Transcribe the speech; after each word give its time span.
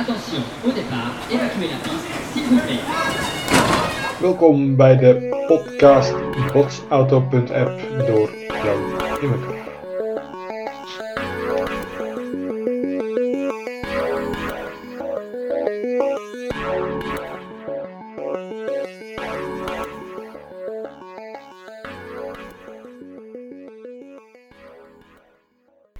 Attention, 0.00 0.42
au 0.64 0.70
départ, 0.70 1.10
évacuez 1.28 1.66
la 1.66 1.76
piste, 1.82 2.06
s'il 2.32 2.44
vous 2.44 2.60
plaît. 2.60 2.78
Welkom 4.20 4.76
bij 4.76 4.96
de 4.96 5.28
podcast 5.46 6.14
botsauto.app 6.52 7.80
door 8.06 8.30
Jan 8.64 8.78
Immeker. 9.22 9.54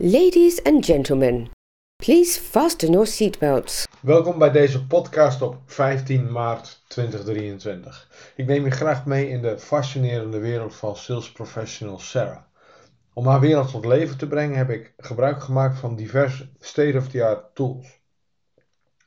Ladies 0.00 0.62
and 0.64 0.84
gentlemen, 0.84 1.48
please 2.08 2.40
fasten 2.40 2.90
your 2.90 3.06
seatbelts. 3.06 3.86
Welkom 4.00 4.38
bij 4.38 4.50
deze 4.50 4.86
podcast 4.86 5.42
op 5.42 5.56
15 5.66 6.32
maart 6.32 6.82
2023. 6.86 8.32
Ik 8.36 8.46
neem 8.46 8.64
je 8.64 8.70
graag 8.70 9.06
mee 9.06 9.28
in 9.28 9.42
de 9.42 9.58
fascinerende 9.58 10.38
wereld 10.38 10.74
van 10.74 10.96
sales 10.96 11.32
professional 11.32 11.98
Sarah. 11.98 12.42
Om 13.12 13.26
haar 13.26 13.40
wereld 13.40 13.70
tot 13.70 13.84
leven 13.84 14.18
te 14.18 14.26
brengen 14.26 14.56
heb 14.56 14.70
ik 14.70 14.92
gebruik 14.96 15.42
gemaakt 15.42 15.78
van 15.78 15.96
diverse 15.96 16.48
state-of-the-art 16.60 17.54
tools. 17.54 18.00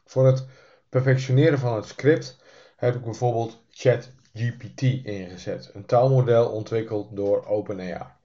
Voor 0.05 0.25
het 0.25 0.47
perfectioneren 0.89 1.59
van 1.59 1.75
het 1.75 1.85
script 1.85 2.43
heb 2.75 2.95
ik 2.95 3.03
bijvoorbeeld 3.03 3.63
ChatGPT 3.70 4.81
ingezet, 4.81 5.70
een 5.73 5.85
taalmodel 5.85 6.49
ontwikkeld 6.49 7.15
door 7.15 7.45
OpenAI. 7.45 8.20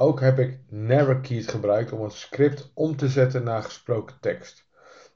Ook 0.00 0.20
heb 0.20 0.38
ik 0.38 0.58
Narrowkey 0.68 1.42
gebruikt 1.42 1.92
om 1.92 2.02
het 2.02 2.12
script 2.12 2.70
om 2.74 2.96
te 2.96 3.08
zetten 3.08 3.44
naar 3.44 3.62
gesproken 3.62 4.16
tekst. 4.20 4.66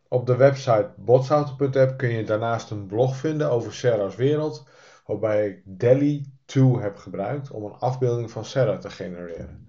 Op 0.08 0.26
de 0.26 0.36
website 0.36 0.92
botsauto.app 0.96 1.98
kun 1.98 2.08
je 2.08 2.24
daarnaast 2.24 2.70
een 2.70 2.86
blog 2.86 3.16
vinden 3.16 3.50
over 3.50 3.74
Sarah's 3.74 4.16
wereld, 4.16 4.68
waarbij 5.06 5.46
ik 5.46 5.62
Delhi 5.64 6.32
2 6.44 6.78
heb 6.78 6.96
gebruikt 6.96 7.50
om 7.50 7.64
een 7.64 7.78
afbeelding 7.78 8.30
van 8.30 8.44
Sarah 8.44 8.78
te 8.78 8.90
genereren. 8.90 9.68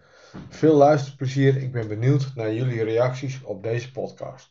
Veel 0.50 0.76
luisterplezier, 0.76 1.58
ik 1.58 1.72
ben 1.72 1.88
benieuwd 1.88 2.32
naar 2.36 2.54
jullie 2.54 2.84
reacties 2.84 3.44
op 3.44 3.64
deze 3.64 3.92
podcast. 3.92 4.50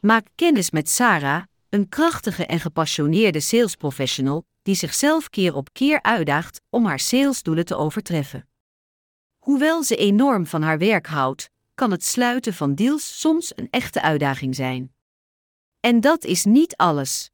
Maak 0.00 0.26
kennis 0.34 0.70
met 0.70 0.88
Sarah, 0.88 1.42
een 1.68 1.88
krachtige 1.88 2.46
en 2.46 2.60
gepassioneerde 2.60 3.40
salesprofessional 3.40 4.44
die 4.62 4.74
zichzelf 4.74 5.28
keer 5.28 5.54
op 5.54 5.68
keer 5.72 6.02
uitdaagt 6.02 6.60
om 6.70 6.86
haar 6.86 7.00
salesdoelen 7.00 7.64
te 7.64 7.76
overtreffen. 7.76 8.46
Hoewel 9.42 9.82
ze 9.82 9.96
enorm 9.96 10.46
van 10.46 10.62
haar 10.62 10.78
werk 10.78 11.06
houdt, 11.06 11.50
kan 11.74 11.90
het 11.90 12.04
sluiten 12.04 12.54
van 12.54 12.74
deals 12.74 13.20
soms 13.20 13.52
een 13.56 13.68
echte 13.70 14.02
uitdaging 14.02 14.54
zijn. 14.54 14.94
En 15.80 16.00
dat 16.00 16.24
is 16.24 16.44
niet 16.44 16.76
alles. 16.76 17.30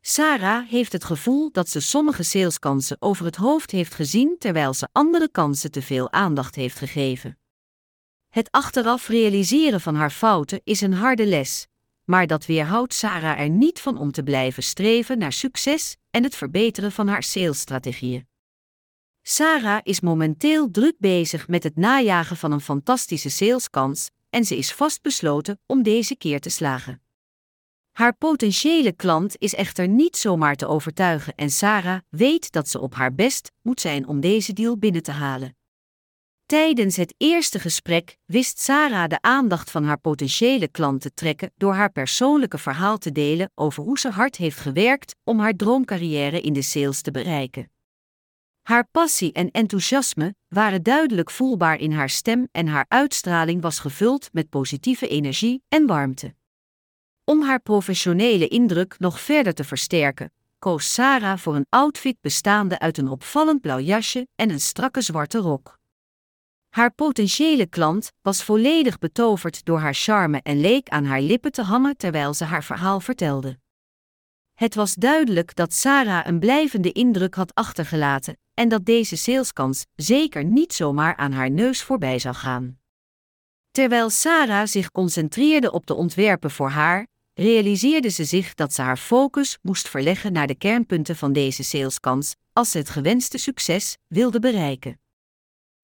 Sarah 0.00 0.68
heeft 0.68 0.92
het 0.92 1.04
gevoel 1.04 1.52
dat 1.52 1.68
ze 1.68 1.80
sommige 1.80 2.22
saleskansen 2.22 2.96
over 3.00 3.24
het 3.24 3.36
hoofd 3.36 3.70
heeft 3.70 3.94
gezien 3.94 4.36
terwijl 4.38 4.74
ze 4.74 4.88
andere 4.92 5.30
kansen 5.30 5.70
te 5.70 5.82
veel 5.82 6.12
aandacht 6.12 6.54
heeft 6.54 6.78
gegeven. 6.78 7.38
Het 8.28 8.50
achteraf 8.50 9.08
realiseren 9.08 9.80
van 9.80 9.94
haar 9.94 10.10
fouten 10.10 10.60
is 10.64 10.80
een 10.80 10.94
harde 10.94 11.26
les, 11.26 11.66
maar 12.04 12.26
dat 12.26 12.46
weerhoudt 12.46 12.94
Sarah 12.94 13.40
er 13.40 13.50
niet 13.50 13.80
van 13.80 13.98
om 13.98 14.12
te 14.12 14.22
blijven 14.22 14.62
streven 14.62 15.18
naar 15.18 15.32
succes 15.32 15.96
en 16.10 16.22
het 16.22 16.34
verbeteren 16.34 16.92
van 16.92 17.08
haar 17.08 17.22
salesstrategieën. 17.22 18.30
Sarah 19.24 19.80
is 19.82 20.00
momenteel 20.00 20.70
druk 20.70 20.94
bezig 20.98 21.48
met 21.48 21.62
het 21.62 21.76
najagen 21.76 22.36
van 22.36 22.52
een 22.52 22.60
fantastische 22.60 23.30
saleskans 23.30 24.10
en 24.30 24.44
ze 24.44 24.56
is 24.56 24.72
vastbesloten 24.72 25.60
om 25.66 25.82
deze 25.82 26.16
keer 26.16 26.40
te 26.40 26.50
slagen. 26.50 27.02
Haar 27.92 28.16
potentiële 28.16 28.92
klant 28.92 29.34
is 29.38 29.54
echter 29.54 29.88
niet 29.88 30.16
zomaar 30.16 30.56
te 30.56 30.66
overtuigen 30.66 31.34
en 31.34 31.50
Sarah 31.50 31.98
weet 32.08 32.52
dat 32.52 32.68
ze 32.68 32.80
op 32.80 32.94
haar 32.94 33.14
best 33.14 33.52
moet 33.62 33.80
zijn 33.80 34.06
om 34.06 34.20
deze 34.20 34.52
deal 34.52 34.78
binnen 34.78 35.02
te 35.02 35.10
halen. 35.10 35.56
Tijdens 36.46 36.96
het 36.96 37.14
eerste 37.16 37.58
gesprek 37.58 38.18
wist 38.26 38.60
Sarah 38.60 39.08
de 39.08 39.20
aandacht 39.20 39.70
van 39.70 39.84
haar 39.84 39.98
potentiële 39.98 40.68
klant 40.68 41.00
te 41.00 41.14
trekken 41.14 41.52
door 41.56 41.74
haar 41.74 41.92
persoonlijke 41.92 42.58
verhaal 42.58 42.98
te 42.98 43.12
delen 43.12 43.50
over 43.54 43.82
hoe 43.82 43.98
ze 43.98 44.10
hard 44.10 44.36
heeft 44.36 44.58
gewerkt 44.58 45.14
om 45.24 45.38
haar 45.38 45.54
droomcarrière 45.54 46.40
in 46.40 46.52
de 46.52 46.62
sales 46.62 47.00
te 47.00 47.10
bereiken. 47.10 47.70
Haar 48.62 48.88
passie 48.90 49.32
en 49.32 49.50
enthousiasme 49.50 50.34
waren 50.48 50.82
duidelijk 50.82 51.30
voelbaar 51.30 51.78
in 51.78 51.92
haar 51.92 52.10
stem 52.10 52.48
en 52.52 52.66
haar 52.66 52.84
uitstraling 52.88 53.62
was 53.62 53.78
gevuld 53.78 54.28
met 54.32 54.48
positieve 54.48 55.08
energie 55.08 55.62
en 55.68 55.86
warmte. 55.86 56.34
Om 57.24 57.42
haar 57.42 57.60
professionele 57.60 58.48
indruk 58.48 58.98
nog 58.98 59.20
verder 59.20 59.54
te 59.54 59.64
versterken, 59.64 60.32
koos 60.58 60.92
Sarah 60.92 61.38
voor 61.38 61.56
een 61.56 61.66
outfit 61.68 62.16
bestaande 62.20 62.78
uit 62.78 62.98
een 62.98 63.08
opvallend 63.08 63.60
blauw 63.60 63.78
jasje 63.78 64.28
en 64.34 64.50
een 64.50 64.60
strakke 64.60 65.00
zwarte 65.00 65.38
rok. 65.38 65.78
Haar 66.68 66.92
potentiële 66.92 67.66
klant 67.66 68.12
was 68.20 68.42
volledig 68.42 68.98
betoverd 68.98 69.64
door 69.64 69.78
haar 69.78 69.94
charme 69.94 70.40
en 70.42 70.60
leek 70.60 70.88
aan 70.88 71.04
haar 71.04 71.20
lippen 71.20 71.52
te 71.52 71.62
hangen 71.62 71.96
terwijl 71.96 72.34
ze 72.34 72.44
haar 72.44 72.64
verhaal 72.64 73.00
vertelde. 73.00 73.58
Het 74.54 74.74
was 74.74 74.94
duidelijk 74.94 75.54
dat 75.54 75.72
Sarah 75.72 76.26
een 76.26 76.38
blijvende 76.38 76.92
indruk 76.92 77.34
had 77.34 77.54
achtergelaten 77.54 78.36
en 78.54 78.68
dat 78.68 78.84
deze 78.84 79.16
saleskans 79.16 79.84
zeker 79.96 80.44
niet 80.44 80.72
zomaar 80.72 81.16
aan 81.16 81.32
haar 81.32 81.50
neus 81.50 81.82
voorbij 81.82 82.18
zou 82.18 82.34
gaan. 82.34 82.78
Terwijl 83.70 84.10
Sarah 84.10 84.66
zich 84.66 84.90
concentreerde 84.90 85.72
op 85.72 85.86
de 85.86 85.94
ontwerpen 85.94 86.50
voor 86.50 86.68
haar, 86.68 87.06
realiseerde 87.34 88.08
ze 88.08 88.24
zich 88.24 88.54
dat 88.54 88.72
ze 88.72 88.82
haar 88.82 88.96
focus 88.96 89.58
moest 89.62 89.88
verleggen 89.88 90.32
naar 90.32 90.46
de 90.46 90.54
kernpunten 90.54 91.16
van 91.16 91.32
deze 91.32 91.62
saleskans 91.62 92.34
als 92.52 92.70
ze 92.70 92.78
het 92.78 92.90
gewenste 92.90 93.38
succes 93.38 93.96
wilde 94.06 94.38
bereiken. 94.38 95.00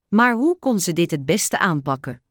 Maar 0.09 0.35
hoe 0.35 0.59
kon 0.59 0.81
ze 0.81 0.93
dit 0.93 1.11
het 1.11 1.27
beste 1.27 1.59
aanpakken? 1.59 2.23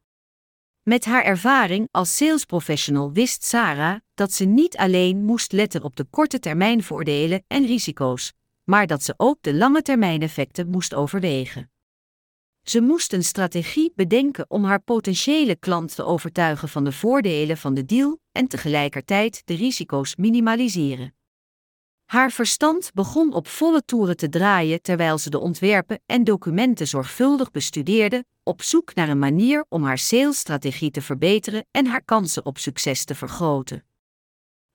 Met 0.82 1.04
haar 1.04 1.24
ervaring 1.24 1.88
als 1.90 2.16
salesprofessional 2.16 3.12
wist 3.12 3.44
Sarah 3.44 3.96
dat 4.14 4.32
ze 4.32 4.44
niet 4.44 4.76
alleen 4.76 5.24
moest 5.24 5.52
letten 5.52 5.82
op 5.82 5.96
de 5.96 6.04
korte 6.04 6.38
termijn 6.38 6.82
voordelen 6.82 7.44
en 7.46 7.66
risico's, 7.66 8.32
maar 8.68 8.86
dat 8.86 9.02
ze 9.02 9.14
ook 9.16 9.38
de 9.40 9.54
lange 9.54 9.82
termijn 9.82 10.22
effecten 10.22 10.68
moest 10.68 10.94
overwegen. 10.94 11.70
Ze 12.62 12.80
moest 12.80 13.12
een 13.12 13.24
strategie 13.24 13.92
bedenken 13.94 14.50
om 14.50 14.64
haar 14.64 14.80
potentiële 14.80 15.56
klant 15.56 15.94
te 15.94 16.04
overtuigen 16.04 16.68
van 16.68 16.84
de 16.84 16.92
voordelen 16.92 17.56
van 17.56 17.74
de 17.74 17.84
deal 17.84 18.18
en 18.32 18.46
tegelijkertijd 18.46 19.42
de 19.44 19.54
risico's 19.54 20.16
minimaliseren. 20.16 21.14
Haar 22.04 22.30
verstand 22.30 22.90
begon 22.94 23.32
op 23.32 23.46
volle 23.46 23.84
toeren 23.84 24.16
te 24.16 24.28
draaien 24.28 24.82
terwijl 24.82 25.18
ze 25.18 25.30
de 25.30 25.38
ontwerpen 25.38 26.00
en 26.06 26.24
documenten 26.24 26.86
zorgvuldig 26.86 27.50
bestudeerde, 27.50 28.24
op 28.42 28.62
zoek 28.62 28.94
naar 28.94 29.08
een 29.08 29.18
manier 29.18 29.64
om 29.68 29.84
haar 29.84 29.98
salesstrategie 29.98 30.90
te 30.90 31.02
verbeteren 31.02 31.66
en 31.70 31.86
haar 31.86 32.04
kansen 32.04 32.44
op 32.44 32.58
succes 32.58 33.04
te 33.04 33.14
vergroten. 33.14 33.87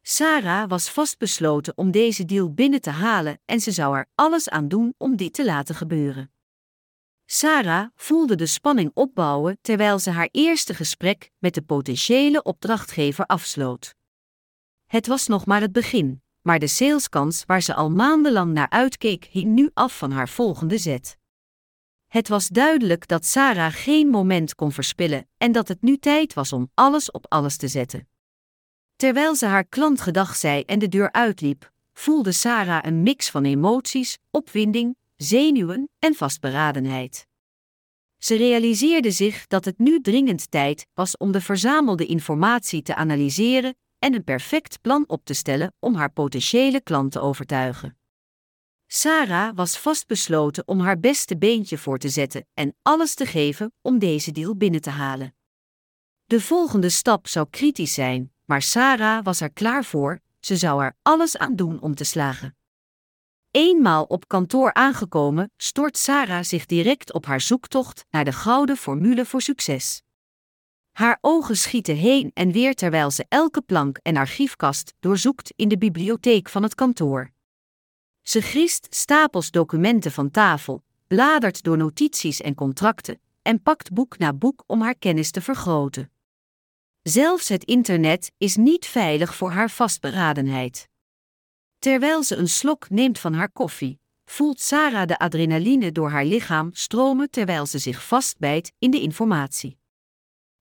Sarah 0.05 0.69
was 0.69 0.89
vastbesloten 0.89 1.77
om 1.77 1.91
deze 1.91 2.25
deal 2.25 2.53
binnen 2.53 2.81
te 2.81 2.89
halen 2.89 3.39
en 3.45 3.59
ze 3.59 3.71
zou 3.71 3.97
er 3.97 4.07
alles 4.15 4.49
aan 4.49 4.67
doen 4.67 4.93
om 4.97 5.15
dit 5.15 5.33
te 5.33 5.45
laten 5.45 5.75
gebeuren. 5.75 6.31
Sarah 7.25 7.87
voelde 7.95 8.35
de 8.35 8.45
spanning 8.45 8.91
opbouwen 8.93 9.57
terwijl 9.61 9.99
ze 9.99 10.09
haar 10.09 10.29
eerste 10.31 10.73
gesprek 10.73 11.31
met 11.39 11.53
de 11.53 11.61
potentiële 11.61 12.43
opdrachtgever 12.43 13.25
afsloot. 13.25 13.95
Het 14.85 15.07
was 15.07 15.27
nog 15.27 15.45
maar 15.45 15.61
het 15.61 15.71
begin, 15.71 16.21
maar 16.41 16.59
de 16.59 16.67
saleskans 16.67 17.43
waar 17.45 17.61
ze 17.61 17.73
al 17.73 17.89
maandenlang 17.91 18.53
naar 18.53 18.69
uitkeek 18.69 19.25
hing 19.25 19.53
nu 19.53 19.69
af 19.73 19.97
van 19.97 20.11
haar 20.11 20.29
volgende 20.29 20.77
zet. 20.77 21.17
Het 22.07 22.27
was 22.27 22.47
duidelijk 22.47 23.07
dat 23.07 23.25
Sarah 23.25 23.73
geen 23.73 24.07
moment 24.07 24.55
kon 24.55 24.71
verspillen 24.71 25.27
en 25.37 25.51
dat 25.51 25.67
het 25.67 25.81
nu 25.81 25.97
tijd 25.97 26.33
was 26.33 26.53
om 26.53 26.71
alles 26.73 27.11
op 27.11 27.25
alles 27.29 27.57
te 27.57 27.67
zetten. 27.67 28.07
Terwijl 29.03 29.35
ze 29.35 29.45
haar 29.45 29.65
klant 29.65 30.01
gedag 30.01 30.35
zei 30.35 30.61
en 30.61 30.79
de 30.79 30.87
deur 30.87 31.11
uitliep, 31.11 31.71
voelde 31.93 32.31
Sarah 32.31 32.83
een 32.85 33.03
mix 33.03 33.29
van 33.29 33.43
emoties, 33.43 34.17
opwinding, 34.31 34.95
zenuwen 35.15 35.89
en 35.99 36.15
vastberadenheid. 36.15 37.27
Ze 38.17 38.35
realiseerde 38.35 39.11
zich 39.11 39.47
dat 39.47 39.65
het 39.65 39.77
nu 39.77 40.01
dringend 40.01 40.51
tijd 40.51 40.87
was 40.93 41.17
om 41.17 41.31
de 41.31 41.41
verzamelde 41.41 42.05
informatie 42.05 42.81
te 42.81 42.95
analyseren 42.95 43.75
en 43.99 44.13
een 44.13 44.23
perfect 44.23 44.81
plan 44.81 45.03
op 45.07 45.25
te 45.25 45.33
stellen 45.33 45.73
om 45.79 45.95
haar 45.95 46.11
potentiële 46.11 46.81
klant 46.81 47.11
te 47.11 47.19
overtuigen. 47.19 47.97
Sarah 48.87 49.55
was 49.55 49.77
vastbesloten 49.77 50.67
om 50.67 50.79
haar 50.79 50.99
beste 50.99 51.37
beentje 51.37 51.77
voor 51.77 51.97
te 51.97 52.09
zetten 52.09 52.47
en 52.53 52.75
alles 52.81 53.13
te 53.13 53.25
geven 53.25 53.73
om 53.81 53.99
deze 53.99 54.31
deal 54.31 54.55
binnen 54.55 54.81
te 54.81 54.89
halen. 54.89 55.35
De 56.25 56.41
volgende 56.41 56.89
stap 56.89 57.27
zou 57.27 57.47
kritisch 57.49 57.93
zijn, 57.93 58.32
maar 58.45 58.61
Sarah 58.61 59.23
was 59.23 59.41
er 59.41 59.51
klaar 59.51 59.85
voor, 59.85 60.19
ze 60.39 60.57
zou 60.57 60.83
er 60.83 60.95
alles 61.01 61.37
aan 61.37 61.55
doen 61.55 61.81
om 61.81 61.95
te 61.95 62.03
slagen. 62.03 62.55
Eenmaal 63.51 64.03
op 64.03 64.27
kantoor 64.27 64.73
aangekomen, 64.73 65.51
stort 65.57 65.97
Sarah 65.97 66.43
zich 66.43 66.65
direct 66.65 67.13
op 67.13 67.25
haar 67.25 67.41
zoektocht 67.41 68.05
naar 68.09 68.25
de 68.25 68.31
gouden 68.31 68.77
formule 68.77 69.25
voor 69.25 69.41
succes. 69.41 70.01
Haar 70.91 71.17
ogen 71.21 71.57
schieten 71.57 71.95
heen 71.95 72.31
en 72.33 72.51
weer 72.51 72.73
terwijl 72.73 73.11
ze 73.11 73.25
elke 73.29 73.61
plank 73.61 73.97
en 73.97 74.17
archiefkast 74.17 74.93
doorzoekt 74.99 75.53
in 75.55 75.67
de 75.67 75.77
bibliotheek 75.77 76.49
van 76.49 76.63
het 76.63 76.75
kantoor. 76.75 77.31
Ze 78.21 78.41
grist 78.41 78.87
stapels 78.89 79.51
documenten 79.51 80.11
van 80.11 80.31
tafel, 80.31 80.83
bladert 81.07 81.63
door 81.63 81.77
notities 81.77 82.41
en 82.41 82.55
contracten 82.55 83.19
en 83.41 83.61
pakt 83.61 83.93
boek 83.93 84.17
na 84.17 84.33
boek 84.33 84.63
om 84.67 84.81
haar 84.81 84.95
kennis 84.95 85.31
te 85.31 85.41
vergroten. 85.41 86.11
Zelfs 87.03 87.49
het 87.49 87.63
internet 87.63 88.31
is 88.37 88.55
niet 88.55 88.85
veilig 88.85 89.35
voor 89.35 89.51
haar 89.51 89.69
vastberadenheid. 89.69 90.89
Terwijl 91.79 92.23
ze 92.23 92.35
een 92.35 92.49
slok 92.49 92.89
neemt 92.89 93.19
van 93.19 93.33
haar 93.33 93.51
koffie, 93.51 93.99
voelt 94.25 94.59
Sarah 94.59 95.07
de 95.07 95.19
adrenaline 95.19 95.91
door 95.91 96.09
haar 96.09 96.25
lichaam 96.25 96.69
stromen 96.73 97.29
terwijl 97.29 97.65
ze 97.65 97.77
zich 97.77 98.07
vastbijt 98.07 98.71
in 98.79 98.91
de 98.91 99.01
informatie. 99.01 99.77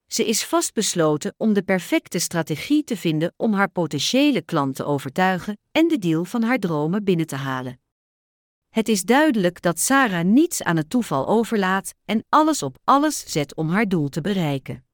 Ze 0.07 0.27
is 0.27 0.45
vastbesloten 0.45 1.35
om 1.37 1.53
de 1.53 1.63
perfecte 1.63 2.19
strategie 2.19 2.85
te 2.85 2.97
vinden 2.97 3.35
om 3.37 3.53
haar 3.53 3.71
potentiële 3.71 4.43
klant 4.43 4.77
te 4.77 4.85
overtuigen 4.85 5.59
en 5.73 5.89
de 5.89 5.99
deal 5.99 6.25
van 6.25 6.43
haar 6.43 6.59
dromen 6.59 7.05
binnen 7.05 7.27
te 7.27 7.37
halen. 7.37 7.81
Het 8.69 8.89
is 8.89 9.03
duidelijk 9.03 9.63
dat 9.63 9.79
Sarah 9.79 10.25
niets 10.25 10.63
aan 10.63 10.77
het 10.77 10.91
toeval 10.91 11.29
overlaat 11.29 11.95
en 12.05 12.25
alles 12.29 12.63
op 12.63 12.79
alles 12.85 13.33
zet 13.33 13.55
om 13.55 13.69
haar 13.69 13.89
doel 13.89 14.09
te 14.09 14.21
bereiken. 14.21 14.85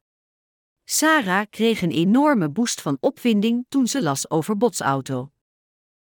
Sarah 0.91 1.47
kreeg 1.51 1.83
een 1.83 1.91
enorme 1.91 2.51
boost 2.51 2.81
van 2.81 2.97
opwinding 3.01 3.67
toen 3.69 3.87
ze 3.87 4.03
las 4.03 4.31
over 4.31 4.57
botsauto. 4.57 5.31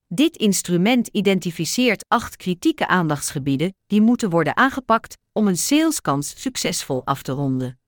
Dit 0.06 0.37
instrument 0.37 1.08
identificeert 1.08 2.05
acht 2.08 2.37
kritieke 2.37 2.87
aandachtsgebieden 2.87 3.75
die 3.87 4.00
moeten 4.00 4.31
worden 4.31 4.56
aangepakt 4.56 5.17
om 5.32 5.46
een 5.46 5.56
saleskans 5.56 6.40
succesvol 6.40 7.05
af 7.05 7.23
te 7.23 7.32
ronden. 7.32 7.78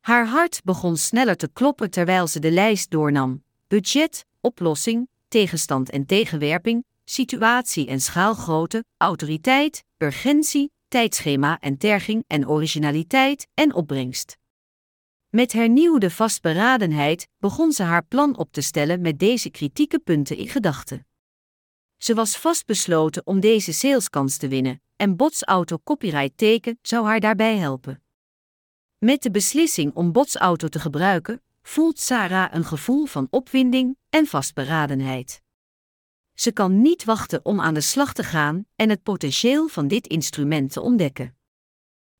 Haar 0.00 0.26
hart 0.26 0.60
begon 0.64 0.96
sneller 0.96 1.36
te 1.36 1.48
kloppen 1.52 1.90
terwijl 1.90 2.26
ze 2.26 2.40
de 2.40 2.50
lijst 2.50 2.90
doornam: 2.90 3.44
budget, 3.66 4.24
oplossing, 4.40 5.08
tegenstand 5.28 5.90
en 5.90 6.06
tegenwerping, 6.06 6.84
situatie 7.04 7.86
en 7.86 8.00
schaalgrootte, 8.00 8.84
autoriteit, 8.96 9.84
urgentie, 9.98 10.72
tijdschema 10.88 11.58
en 11.60 11.78
terging 11.78 12.24
en 12.26 12.48
originaliteit 12.48 13.46
en 13.54 13.74
opbrengst. 13.74 14.37
Met 15.30 15.52
hernieuwde 15.52 16.10
vastberadenheid 16.10 17.28
begon 17.38 17.72
ze 17.72 17.82
haar 17.82 18.04
plan 18.04 18.36
op 18.36 18.52
te 18.52 18.60
stellen 18.60 19.00
met 19.00 19.18
deze 19.18 19.50
kritieke 19.50 19.98
punten 19.98 20.36
in 20.36 20.48
gedachten. 20.48 21.06
Ze 21.96 22.14
was 22.14 22.36
vastbesloten 22.36 23.26
om 23.26 23.40
deze 23.40 23.72
saleskans 23.72 24.36
te 24.36 24.48
winnen, 24.48 24.82
en 24.96 25.16
botsauto 25.16 25.78
copyright 25.84 26.36
teken 26.36 26.78
zou 26.82 27.06
haar 27.06 27.20
daarbij 27.20 27.56
helpen. 27.56 28.02
Met 28.98 29.22
de 29.22 29.30
beslissing 29.30 29.94
om 29.94 30.12
botsauto 30.12 30.68
te 30.68 30.80
gebruiken, 30.80 31.42
voelt 31.62 31.98
Sarah 31.98 32.54
een 32.54 32.64
gevoel 32.64 33.06
van 33.06 33.26
opwinding 33.30 33.96
en 34.10 34.26
vastberadenheid. 34.26 35.42
Ze 36.34 36.52
kan 36.52 36.80
niet 36.82 37.04
wachten 37.04 37.44
om 37.44 37.60
aan 37.60 37.74
de 37.74 37.80
slag 37.80 38.12
te 38.12 38.24
gaan 38.24 38.66
en 38.76 38.88
het 38.88 39.02
potentieel 39.02 39.68
van 39.68 39.88
dit 39.88 40.06
instrument 40.06 40.72
te 40.72 40.80
ontdekken. 40.80 41.37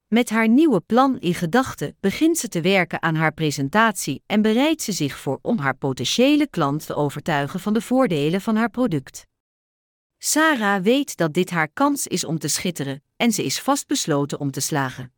Met 0.09 0.31
haar 0.31 0.49
nieuwe 0.49 0.81
plan 0.81 1.19
in 1.19 1.35
gedachten 1.35 1.97
begint 2.01 2.39
ze 2.39 2.49
te 2.49 2.61
werken 2.61 3.03
aan 3.03 3.15
haar 3.15 3.33
presentatie 3.33 4.23
en 4.27 4.43
bereidt 4.43 4.83
ze 4.83 4.93
zich 4.93 5.19
voor 5.19 5.39
om 5.43 5.59
haar 5.59 5.77
potentiële 5.77 6.49
klant 6.49 6.87
te 6.87 6.95
overtuigen 6.95 7.61
van 7.61 7.73
de 7.73 7.81
voordelen 7.81 8.41
van 8.41 8.57
haar 8.57 8.71
product. 8.71 9.27
Sarah 10.19 10.83
weet 10.83 11.17
dat 11.17 11.35
dit 11.35 11.51
haar 11.51 11.69
kans 11.69 12.07
is 12.07 12.25
om 12.25 12.39
te 12.39 12.49
schitteren 12.49 13.03
en 13.17 13.33
ze 13.33 13.45
is 13.45 13.61
vastbesloten 13.61 14.41
om 14.41 14.51
te 14.51 14.61
slagen. 14.61 15.13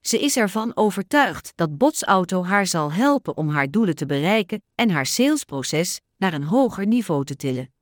Ze 0.00 0.20
is 0.20 0.36
ervan 0.36 0.76
overtuigd 0.76 1.52
dat 1.54 1.78
Botsauto 1.78 2.44
haar 2.44 2.66
zal 2.66 2.92
helpen 2.92 3.36
om 3.36 3.48
haar 3.48 3.70
doelen 3.70 3.94
te 3.94 4.06
bereiken 4.06 4.62
en 4.74 4.90
haar 4.90 5.06
salesproces 5.06 6.00
naar 6.16 6.32
een 6.32 6.44
hoger 6.44 6.86
niveau 6.86 7.24
te 7.24 7.36
tillen. 7.36 7.74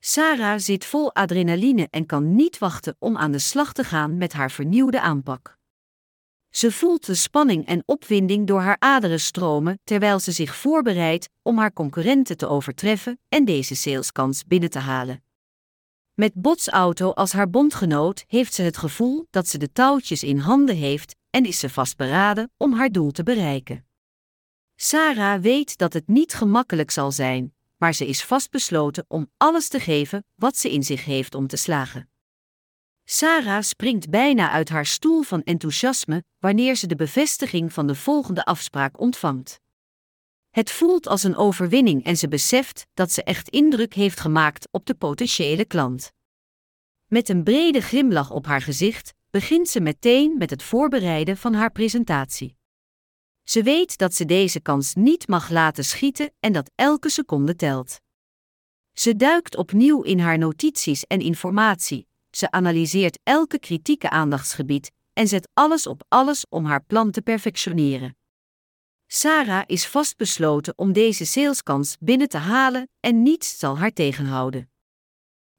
Sarah 0.00 0.58
zit 0.58 0.84
vol 0.84 1.14
adrenaline 1.14 1.88
en 1.90 2.06
kan 2.06 2.34
niet 2.34 2.58
wachten 2.58 2.96
om 2.98 3.16
aan 3.16 3.32
de 3.32 3.38
slag 3.38 3.72
te 3.72 3.84
gaan 3.84 4.16
met 4.16 4.32
haar 4.32 4.50
vernieuwde 4.50 5.00
aanpak. 5.00 5.56
Ze 6.50 6.72
voelt 6.72 7.06
de 7.06 7.14
spanning 7.14 7.66
en 7.66 7.82
opwinding 7.86 8.46
door 8.46 8.60
haar 8.60 8.76
aderen 8.78 9.20
stromen 9.20 9.80
terwijl 9.84 10.18
ze 10.18 10.32
zich 10.32 10.56
voorbereidt 10.56 11.28
om 11.42 11.58
haar 11.58 11.72
concurrenten 11.72 12.36
te 12.36 12.48
overtreffen 12.48 13.20
en 13.28 13.44
deze 13.44 13.74
saleskans 13.74 14.44
binnen 14.44 14.70
te 14.70 14.78
halen. 14.78 15.22
Met 16.14 16.34
Botsauto 16.34 17.10
als 17.10 17.32
haar 17.32 17.50
bondgenoot 17.50 18.24
heeft 18.26 18.54
ze 18.54 18.62
het 18.62 18.76
gevoel 18.76 19.26
dat 19.30 19.48
ze 19.48 19.58
de 19.58 19.72
touwtjes 19.72 20.22
in 20.22 20.38
handen 20.38 20.76
heeft 20.76 21.16
en 21.30 21.44
is 21.44 21.58
ze 21.58 21.70
vastberaden 21.70 22.50
om 22.56 22.72
haar 22.72 22.90
doel 22.90 23.10
te 23.10 23.22
bereiken. 23.22 23.86
Sarah 24.76 25.40
weet 25.40 25.78
dat 25.78 25.92
het 25.92 26.08
niet 26.08 26.34
gemakkelijk 26.34 26.90
zal 26.90 27.12
zijn, 27.12 27.54
maar 27.78 27.94
ze 27.94 28.06
is 28.06 28.24
vastbesloten 28.24 29.04
om 29.08 29.30
alles 29.36 29.68
te 29.68 29.80
geven 29.80 30.24
wat 30.34 30.56
ze 30.56 30.72
in 30.72 30.82
zich 30.82 31.04
heeft 31.04 31.34
om 31.34 31.46
te 31.46 31.56
slagen. 31.56 32.10
Sarah 33.04 33.62
springt 33.62 34.10
bijna 34.10 34.50
uit 34.50 34.68
haar 34.68 34.86
stoel 34.86 35.22
van 35.22 35.42
enthousiasme 35.42 36.24
wanneer 36.38 36.76
ze 36.76 36.86
de 36.86 36.96
bevestiging 36.96 37.72
van 37.72 37.86
de 37.86 37.94
volgende 37.94 38.44
afspraak 38.44 39.00
ontvangt. 39.00 39.60
Het 40.50 40.70
voelt 40.70 41.06
als 41.06 41.22
een 41.22 41.36
overwinning 41.36 42.04
en 42.04 42.16
ze 42.16 42.28
beseft 42.28 42.86
dat 42.94 43.12
ze 43.12 43.22
echt 43.22 43.48
indruk 43.48 43.94
heeft 43.94 44.20
gemaakt 44.20 44.68
op 44.70 44.86
de 44.86 44.94
potentiële 44.94 45.64
klant. 45.64 46.12
Met 47.06 47.28
een 47.28 47.42
brede 47.42 47.80
glimlach 47.80 48.30
op 48.30 48.46
haar 48.46 48.62
gezicht 48.62 49.14
begint 49.30 49.68
ze 49.68 49.80
meteen 49.80 50.38
met 50.38 50.50
het 50.50 50.62
voorbereiden 50.62 51.36
van 51.36 51.54
haar 51.54 51.72
presentatie. 51.72 52.57
Ze 53.48 53.62
weet 53.62 53.98
dat 53.98 54.14
ze 54.14 54.24
deze 54.24 54.60
kans 54.60 54.94
niet 54.94 55.28
mag 55.28 55.50
laten 55.50 55.84
schieten 55.84 56.32
en 56.40 56.52
dat 56.52 56.70
elke 56.74 57.10
seconde 57.10 57.56
telt. 57.56 58.00
Ze 58.92 59.16
duikt 59.16 59.56
opnieuw 59.56 60.02
in 60.02 60.18
haar 60.18 60.38
notities 60.38 61.04
en 61.04 61.20
informatie, 61.20 62.06
ze 62.30 62.50
analyseert 62.50 63.18
elke 63.22 63.58
kritieke 63.58 64.10
aandachtsgebied 64.10 64.90
en 65.12 65.28
zet 65.28 65.48
alles 65.54 65.86
op 65.86 66.04
alles 66.08 66.46
om 66.48 66.64
haar 66.64 66.84
plan 66.84 67.10
te 67.10 67.22
perfectioneren. 67.22 68.16
Sarah 69.06 69.62
is 69.66 69.86
vastbesloten 69.86 70.78
om 70.78 70.92
deze 70.92 71.26
saleskans 71.26 71.96
binnen 72.00 72.28
te 72.28 72.38
halen 72.38 72.88
en 73.00 73.22
niets 73.22 73.58
zal 73.58 73.78
haar 73.78 73.92
tegenhouden. 73.92 74.70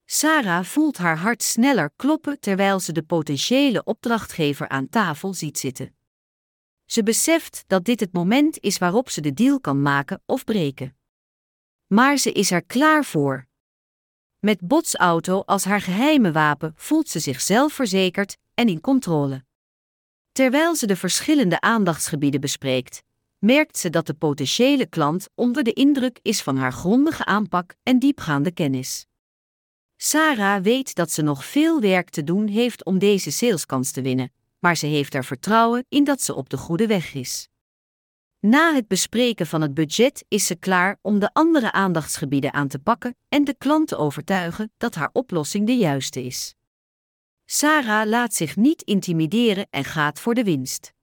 Sarah 0.05 0.63
voelt 0.63 0.97
haar 0.97 1.17
hart 1.17 1.43
sneller 1.43 1.91
kloppen 1.95 2.39
terwijl 2.39 2.79
ze 2.79 2.91
de 2.91 3.03
potentiële 3.03 3.83
opdrachtgever 3.83 4.67
aan 4.67 4.89
tafel 4.89 5.33
ziet 5.33 5.57
zitten. 5.57 5.98
Ze 6.91 7.03
beseft 7.03 7.63
dat 7.67 7.85
dit 7.85 7.99
het 7.99 8.13
moment 8.13 8.59
is 8.59 8.77
waarop 8.77 9.09
ze 9.09 9.21
de 9.21 9.33
deal 9.33 9.59
kan 9.59 9.81
maken 9.81 10.21
of 10.25 10.43
breken. 10.43 10.97
Maar 11.87 12.17
ze 12.17 12.31
is 12.31 12.51
er 12.51 12.63
klaar 12.63 13.05
voor. 13.05 13.47
Met 14.39 14.67
botsauto 14.67 15.39
als 15.39 15.63
haar 15.63 15.81
geheime 15.81 16.31
wapen 16.31 16.73
voelt 16.75 17.09
ze 17.09 17.19
zich 17.19 17.41
zelfverzekerd 17.41 18.37
en 18.53 18.67
in 18.67 18.81
controle. 18.81 19.45
Terwijl 20.31 20.75
ze 20.75 20.87
de 20.87 20.95
verschillende 20.95 21.61
aandachtsgebieden 21.61 22.41
bespreekt, 22.41 23.03
merkt 23.37 23.77
ze 23.77 23.89
dat 23.89 24.07
de 24.07 24.13
potentiële 24.13 24.85
klant 24.85 25.29
onder 25.35 25.63
de 25.63 25.73
indruk 25.73 26.19
is 26.21 26.41
van 26.41 26.57
haar 26.57 26.73
grondige 26.73 27.25
aanpak 27.25 27.75
en 27.83 27.99
diepgaande 27.99 28.51
kennis. 28.51 29.05
Sarah 29.97 30.63
weet 30.63 30.95
dat 30.95 31.11
ze 31.11 31.21
nog 31.21 31.45
veel 31.45 31.81
werk 31.81 32.09
te 32.09 32.23
doen 32.23 32.47
heeft 32.47 32.85
om 32.85 32.99
deze 32.99 33.31
saleskans 33.31 33.91
te 33.91 34.01
winnen, 34.01 34.31
maar 34.59 34.77
ze 34.77 34.85
heeft 34.85 35.13
er 35.13 35.25
vertrouwen 35.25 35.85
in 35.89 36.03
dat 36.03 36.21
ze 36.21 36.35
op 36.35 36.49
de 36.49 36.57
goede 36.57 36.87
weg 36.87 37.13
is. 37.13 37.49
Na 38.39 38.73
het 38.73 38.87
bespreken 38.87 39.47
van 39.47 39.61
het 39.61 39.73
budget 39.73 40.25
is 40.27 40.45
ze 40.45 40.55
klaar 40.55 40.97
om 41.01 41.19
de 41.19 41.33
andere 41.33 41.71
aandachtsgebieden 41.71 42.53
aan 42.53 42.67
te 42.67 42.79
pakken 42.79 43.15
en 43.29 43.43
de 43.43 43.55
klant 43.57 43.87
te 43.87 43.97
overtuigen 43.97 44.71
dat 44.77 44.95
haar 44.95 45.09
oplossing 45.13 45.65
de 45.65 45.77
juiste 45.77 46.23
is. 46.23 46.55
Sarah 47.45 48.07
laat 48.07 48.33
zich 48.33 48.55
niet 48.55 48.81
intimideren 48.81 49.67
en 49.69 49.83
gaat 49.83 50.19
voor 50.19 50.33
de 50.33 50.43
winst. 50.43 50.93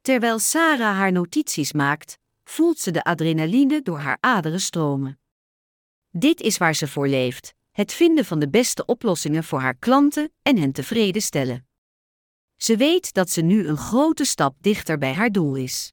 Terwijl 0.00 0.38
Sarah 0.38 0.96
haar 0.96 1.12
notities 1.12 1.72
maakt, 1.72 2.18
voelt 2.44 2.78
ze 2.78 2.90
de 2.90 3.04
adrenaline 3.04 3.82
door 3.82 3.98
haar 3.98 4.16
aderen 4.20 4.60
stromen. 4.60 5.20
Dit 6.10 6.40
is 6.40 6.58
waar 6.58 6.74
ze 6.74 6.88
voor 6.88 7.08
leeft: 7.08 7.54
het 7.70 7.92
vinden 7.92 8.24
van 8.24 8.38
de 8.38 8.48
beste 8.48 8.84
oplossingen 8.84 9.44
voor 9.44 9.60
haar 9.60 9.74
klanten 9.74 10.32
en 10.42 10.56
hen 10.56 10.72
tevreden 10.72 11.22
stellen. 11.22 11.66
Ze 12.62 12.76
weet 12.76 13.12
dat 13.12 13.30
ze 13.30 13.40
nu 13.40 13.66
een 13.66 13.76
grote 13.76 14.24
stap 14.24 14.56
dichter 14.60 14.98
bij 14.98 15.12
haar 15.12 15.30
doel 15.30 15.54
is. 15.54 15.92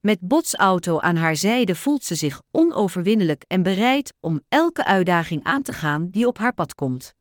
Met 0.00 0.20
botsauto 0.20 1.00
aan 1.00 1.16
haar 1.16 1.36
zijde 1.36 1.74
voelt 1.74 2.04
ze 2.04 2.14
zich 2.14 2.42
onoverwinnelijk 2.50 3.44
en 3.46 3.62
bereid 3.62 4.14
om 4.20 4.40
elke 4.48 4.84
uitdaging 4.84 5.44
aan 5.44 5.62
te 5.62 5.72
gaan 5.72 6.10
die 6.10 6.26
op 6.26 6.38
haar 6.38 6.54
pad 6.54 6.74
komt. 6.74 7.14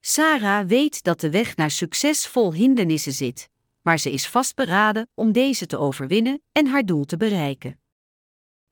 Sarah 0.00 0.66
weet 0.66 1.02
dat 1.02 1.20
de 1.20 1.30
weg 1.30 1.56
naar 1.56 1.70
succes 1.70 2.26
vol 2.26 2.52
hindernissen 2.52 3.12
zit, 3.12 3.48
maar 3.82 3.98
ze 3.98 4.12
is 4.12 4.28
vastberaden 4.28 5.08
om 5.14 5.32
deze 5.32 5.66
te 5.66 5.78
overwinnen 5.78 6.42
en 6.52 6.66
haar 6.66 6.84
doel 6.84 7.04
te 7.04 7.16
bereiken. 7.16 7.80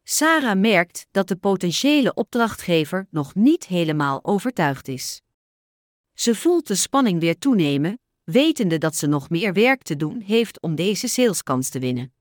Sarah 0.03 0.59
merkt 0.59 1.07
dat 1.11 1.29
de 1.29 1.37
potentiële 1.37 2.15
opdrachtgever 2.15 3.07
nog 3.11 3.35
niet 3.35 3.67
helemaal 3.67 4.25
overtuigd 4.25 4.89
is. 4.89 5.23
Ze 6.15 6.35
voelt 6.35 6.67
de 6.67 6.75
spanning 6.75 7.21
weer 7.21 7.39
toenemen, 7.39 8.01
wetende 8.25 8.79
dat 8.79 8.97
ze 8.97 9.07
nog 9.07 9.31
meer 9.31 9.53
werk 9.53 9.83
te 9.83 9.97
doen 9.97 10.21
heeft 10.21 10.61
om 10.61 10.75
deze 10.75 11.09
saleskans 11.09 11.69
te 11.69 11.79
winnen. 11.79 12.15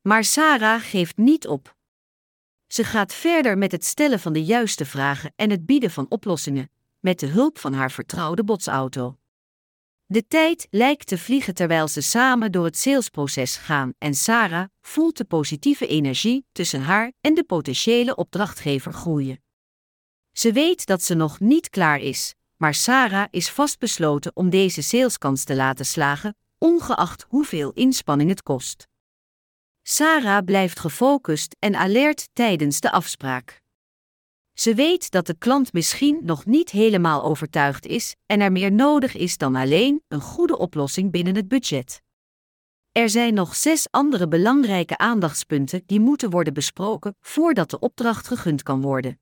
Maar 0.00 0.24
Sarah 0.24 0.82
geeft 0.82 1.16
niet 1.16 1.46
op. 1.46 1.76
Ze 2.66 2.84
gaat 2.84 3.14
verder 3.14 3.58
met 3.58 3.72
het 3.72 3.84
stellen 3.84 4.20
van 4.20 4.32
de 4.32 4.44
juiste 4.44 4.84
vragen 4.84 5.32
en 5.36 5.50
het 5.50 5.66
bieden 5.66 5.90
van 5.90 6.06
oplossingen, 6.08 6.70
met 7.00 7.18
de 7.18 7.26
hulp 7.26 7.58
van 7.58 7.72
haar 7.72 7.90
vertrouwde 7.90 8.44
botsauto. 8.44 9.18
De 10.06 10.26
tijd 10.26 10.66
lijkt 10.70 11.06
te 11.06 11.18
vliegen 11.18 11.54
terwijl 11.54 11.88
ze 11.88 12.00
samen 12.00 12.52
door 12.52 12.64
het 12.64 12.76
salesproces 12.76 13.56
gaan 13.56 13.92
en 13.98 14.14
Sarah 14.14 14.68
voelt 14.80 15.16
de 15.16 15.24
positieve 15.24 15.86
energie 15.86 16.46
tussen 16.52 16.82
haar 16.82 17.12
en 17.20 17.34
de 17.34 17.44
potentiële 17.44 18.14
opdrachtgever 18.14 18.92
groeien. 18.92 19.42
Ze 20.32 20.52
weet 20.52 20.86
dat 20.86 21.02
ze 21.02 21.14
nog 21.14 21.40
niet 21.40 21.68
klaar 21.68 22.00
is, 22.00 22.34
maar 22.60 22.74
Sarah 22.74 23.26
is 23.30 23.50
vastbesloten 23.50 24.30
om 24.34 24.50
deze 24.50 24.82
saleskans 24.82 25.44
te 25.44 25.54
laten 25.54 25.86
slagen, 25.86 26.36
ongeacht 26.58 27.26
hoeveel 27.28 27.70
inspanning 27.70 28.30
het 28.30 28.42
kost. 28.42 28.88
Sarah 29.82 30.44
blijft 30.44 30.78
gefocust 30.78 31.56
en 31.58 31.74
alert 31.74 32.28
tijdens 32.32 32.80
de 32.80 32.90
afspraak. 32.90 33.60
Ze 34.52 34.74
weet 34.74 35.10
dat 35.10 35.26
de 35.26 35.34
klant 35.38 35.72
misschien 35.72 36.20
nog 36.22 36.46
niet 36.46 36.70
helemaal 36.70 37.22
overtuigd 37.22 37.86
is 37.86 38.14
en 38.26 38.40
er 38.40 38.52
meer 38.52 38.72
nodig 38.72 39.14
is 39.14 39.36
dan 39.36 39.54
alleen 39.54 40.02
een 40.08 40.20
goede 40.20 40.58
oplossing 40.58 41.10
binnen 41.10 41.34
het 41.34 41.48
budget. 41.48 42.02
Er 42.92 43.10
zijn 43.10 43.34
nog 43.34 43.56
zes 43.56 43.86
andere 43.90 44.28
belangrijke 44.28 44.98
aandachtspunten 44.98 45.82
die 45.86 46.00
moeten 46.00 46.30
worden 46.30 46.54
besproken 46.54 47.16
voordat 47.20 47.70
de 47.70 47.78
opdracht 47.78 48.26
gegund 48.26 48.62
kan 48.62 48.80
worden. 48.80 49.20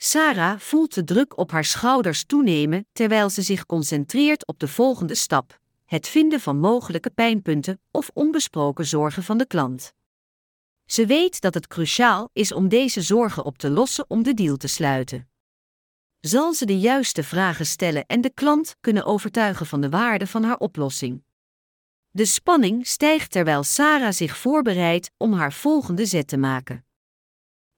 Sarah 0.00 0.58
voelt 0.58 0.94
de 0.94 1.04
druk 1.04 1.38
op 1.38 1.50
haar 1.50 1.64
schouders 1.64 2.24
toenemen 2.24 2.86
terwijl 2.92 3.30
ze 3.30 3.42
zich 3.42 3.66
concentreert 3.66 4.46
op 4.46 4.58
de 4.58 4.68
volgende 4.68 5.14
stap: 5.14 5.58
het 5.84 6.08
vinden 6.08 6.40
van 6.40 6.58
mogelijke 6.58 7.10
pijnpunten 7.10 7.80
of 7.90 8.10
onbesproken 8.14 8.86
zorgen 8.86 9.22
van 9.22 9.38
de 9.38 9.46
klant. 9.46 9.92
Ze 10.86 11.06
weet 11.06 11.40
dat 11.40 11.54
het 11.54 11.66
cruciaal 11.66 12.30
is 12.32 12.52
om 12.52 12.68
deze 12.68 13.02
zorgen 13.02 13.44
op 13.44 13.58
te 13.58 13.70
lossen 13.70 14.04
om 14.08 14.22
de 14.22 14.34
deal 14.34 14.56
te 14.56 14.68
sluiten. 14.68 15.28
Zal 16.20 16.54
ze 16.54 16.66
de 16.66 16.78
juiste 16.78 17.22
vragen 17.22 17.66
stellen 17.66 18.06
en 18.06 18.20
de 18.20 18.30
klant 18.30 18.76
kunnen 18.80 19.04
overtuigen 19.04 19.66
van 19.66 19.80
de 19.80 19.88
waarde 19.88 20.26
van 20.26 20.42
haar 20.42 20.58
oplossing? 20.58 21.22
De 22.10 22.24
spanning 22.24 22.86
stijgt 22.86 23.30
terwijl 23.30 23.62
Sarah 23.62 24.12
zich 24.12 24.36
voorbereidt 24.36 25.10
om 25.16 25.32
haar 25.32 25.52
volgende 25.52 26.06
zet 26.06 26.28
te 26.28 26.36
maken. 26.36 26.87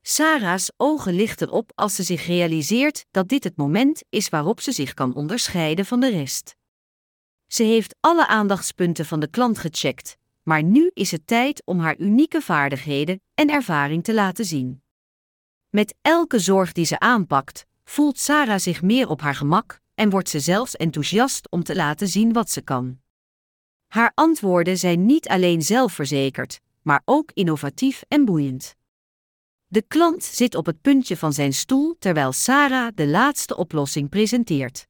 Sarah's 0.03 0.71
ogen 0.77 1.15
lichten 1.15 1.51
op 1.51 1.73
als 1.75 1.95
ze 1.95 2.03
zich 2.03 2.27
realiseert 2.27 3.05
dat 3.11 3.29
dit 3.29 3.45
het 3.45 3.57
moment 3.57 4.03
is 4.09 4.29
waarop 4.29 4.61
ze 4.61 4.73
zich 4.73 4.95
kan 4.95 5.15
onderscheiden 5.15 5.87
van 5.87 6.01
de 6.01 6.11
rest. 6.11 6.57
Ze 7.47 7.63
heeft 7.63 7.97
alle 8.01 8.27
aandachtspunten 8.27 9.07
van 9.07 9.21
de 9.21 9.29
klant 9.29 9.59
gecheckt, 9.59 10.17
maar 10.43 10.63
nu 10.63 10.91
is 10.95 11.11
het 11.11 11.27
tijd 11.27 11.63
om 11.65 11.79
haar 11.79 11.99
unieke 11.99 12.41
vaardigheden 12.41 13.23
en 13.35 13.51
ervaring 13.51 14.05
te 14.05 14.15
laten 14.15 14.45
zien. 14.45 14.83
Met 15.69 15.95
elke 16.03 16.39
zorg 16.39 16.73
die 16.73 16.85
ze 16.85 16.99
aanpakt, 16.99 17.67
voelt 17.85 18.19
Sarah 18.19 18.59
zich 18.59 18.83
meer 18.83 19.09
op 19.09 19.21
haar 19.21 19.35
gemak 19.35 19.81
en 19.95 20.11
wordt 20.11 20.29
ze 20.29 20.41
zelfs 20.41 20.77
enthousiast 20.77 21.51
om 21.51 21.63
te 21.63 21.75
laten 21.75 22.09
zien 22.09 22.33
wat 22.33 22.51
ze 22.51 22.61
kan. 22.61 23.01
Haar 23.87 24.13
antwoorden 24.15 24.79
zijn 24.79 25.07
niet 25.07 25.29
alleen 25.29 25.63
zelfverzekerd, 25.63 26.61
maar 26.83 27.03
ook 27.05 27.31
innovatief 27.35 28.03
en 28.09 28.25
boeiend. 28.25 28.79
De 29.73 29.83
klant 29.83 30.25
zit 30.25 30.55
op 30.55 30.67
het 30.67 30.81
puntje 30.81 31.17
van 31.17 31.33
zijn 31.33 31.53
stoel 31.53 31.97
terwijl 31.99 32.33
Sarah 32.33 32.93
de 32.95 33.07
laatste 33.07 33.57
oplossing 33.57 34.09
presenteert. 34.09 34.87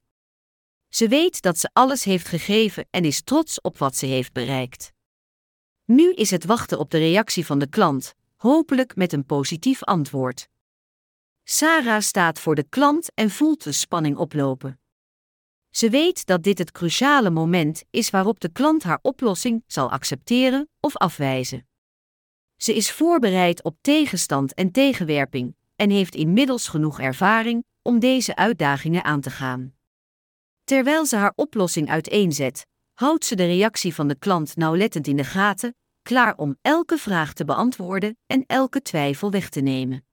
Ze 0.89 1.07
weet 1.07 1.41
dat 1.41 1.57
ze 1.57 1.69
alles 1.73 2.03
heeft 2.03 2.27
gegeven 2.27 2.87
en 2.89 3.05
is 3.05 3.21
trots 3.21 3.61
op 3.61 3.77
wat 3.77 3.95
ze 3.95 4.05
heeft 4.05 4.33
bereikt. 4.33 4.91
Nu 5.85 6.13
is 6.13 6.31
het 6.31 6.45
wachten 6.45 6.79
op 6.79 6.91
de 6.91 6.97
reactie 6.97 7.45
van 7.45 7.59
de 7.59 7.69
klant, 7.69 8.13
hopelijk 8.35 8.95
met 8.95 9.13
een 9.13 9.25
positief 9.25 9.83
antwoord. 9.83 10.47
Sarah 11.43 12.01
staat 12.01 12.39
voor 12.39 12.55
de 12.55 12.65
klant 12.69 13.13
en 13.13 13.29
voelt 13.29 13.63
de 13.63 13.71
spanning 13.71 14.17
oplopen. 14.17 14.79
Ze 15.69 15.89
weet 15.89 16.25
dat 16.25 16.43
dit 16.43 16.57
het 16.57 16.71
cruciale 16.71 17.29
moment 17.29 17.83
is 17.89 18.09
waarop 18.09 18.39
de 18.39 18.51
klant 18.51 18.83
haar 18.83 18.99
oplossing 19.01 19.63
zal 19.67 19.91
accepteren 19.91 20.69
of 20.79 20.95
afwijzen. 20.95 21.65
Ze 22.63 22.75
is 22.75 22.91
voorbereid 22.91 23.63
op 23.63 23.77
tegenstand 23.81 24.53
en 24.53 24.71
tegenwerping 24.71 25.55
en 25.75 25.89
heeft 25.89 26.15
inmiddels 26.15 26.67
genoeg 26.67 26.99
ervaring 26.99 27.65
om 27.81 27.99
deze 27.99 28.35
uitdagingen 28.35 29.03
aan 29.03 29.21
te 29.21 29.29
gaan. 29.29 29.73
Terwijl 30.63 31.05
ze 31.05 31.15
haar 31.15 31.33
oplossing 31.35 31.89
uiteenzet, 31.89 32.65
houdt 32.93 33.25
ze 33.25 33.35
de 33.35 33.45
reactie 33.45 33.93
van 33.93 34.07
de 34.07 34.15
klant 34.15 34.55
nauwlettend 34.55 35.07
in 35.07 35.15
de 35.15 35.23
gaten, 35.23 35.75
klaar 36.01 36.37
om 36.37 36.57
elke 36.61 36.97
vraag 36.97 37.33
te 37.33 37.45
beantwoorden 37.45 38.17
en 38.27 38.43
elke 38.47 38.81
twijfel 38.81 39.31
weg 39.31 39.49
te 39.49 39.61
nemen. 39.61 40.05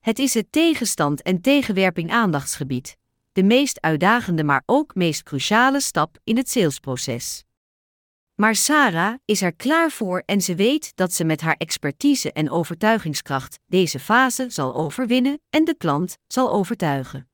Het 0.00 0.18
is 0.18 0.34
het 0.34 0.52
tegenstand 0.52 1.22
en 1.22 1.40
tegenwerping 1.40 2.10
aandachtsgebied, 2.10 2.96
de 3.32 3.42
meest 3.42 3.80
uitdagende 3.80 4.44
maar 4.44 4.62
ook 4.66 4.94
meest 4.94 5.22
cruciale 5.22 5.80
stap 5.80 6.18
in 6.24 6.36
het 6.36 6.50
salesproces. 6.50 7.44
Maar 8.36 8.54
Sarah 8.54 9.14
is 9.24 9.42
er 9.42 9.54
klaar 9.54 9.90
voor 9.90 10.22
en 10.26 10.40
ze 10.40 10.54
weet 10.54 10.96
dat 10.96 11.12
ze 11.12 11.24
met 11.24 11.40
haar 11.40 11.56
expertise 11.56 12.32
en 12.32 12.50
overtuigingskracht 12.50 13.58
deze 13.66 13.98
fase 13.98 14.50
zal 14.50 14.74
overwinnen 14.74 15.40
en 15.50 15.64
de 15.64 15.74
klant 15.76 16.16
zal 16.26 16.52
overtuigen. 16.52 17.28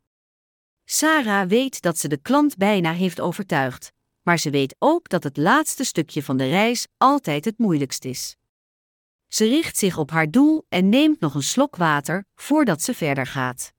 Sarah 0.84 1.48
weet 1.48 1.82
dat 1.82 1.98
ze 1.98 2.08
de 2.08 2.16
klant 2.16 2.56
bijna 2.56 2.92
heeft 2.92 3.20
overtuigd, 3.20 3.92
maar 4.22 4.38
ze 4.38 4.50
weet 4.50 4.76
ook 4.78 5.08
dat 5.08 5.22
het 5.22 5.36
laatste 5.36 5.84
stukje 5.84 6.22
van 6.22 6.36
de 6.36 6.48
reis 6.48 6.86
altijd 6.96 7.44
het 7.44 7.58
moeilijkst 7.58 8.04
is. 8.04 8.36
Ze 9.28 9.48
richt 9.48 9.76
zich 9.76 9.98
op 9.98 10.10
haar 10.10 10.30
doel 10.30 10.66
en 10.68 10.88
neemt 10.88 11.20
nog 11.20 11.34
een 11.34 11.42
slok 11.42 11.76
water 11.76 12.24
voordat 12.34 12.82
ze 12.82 12.94
verder 12.94 13.26
gaat. 13.26 13.72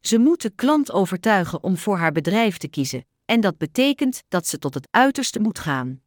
Ze 0.00 0.18
moet 0.18 0.42
de 0.42 0.50
klant 0.50 0.92
overtuigen 0.92 1.62
om 1.62 1.76
voor 1.76 1.98
haar 1.98 2.12
bedrijf 2.12 2.56
te 2.56 2.68
kiezen, 2.68 3.06
en 3.24 3.40
dat 3.40 3.58
betekent 3.58 4.22
dat 4.28 4.46
ze 4.46 4.58
tot 4.58 4.74
het 4.74 4.88
uiterste 4.90 5.40
moet 5.40 5.58
gaan. 5.58 6.01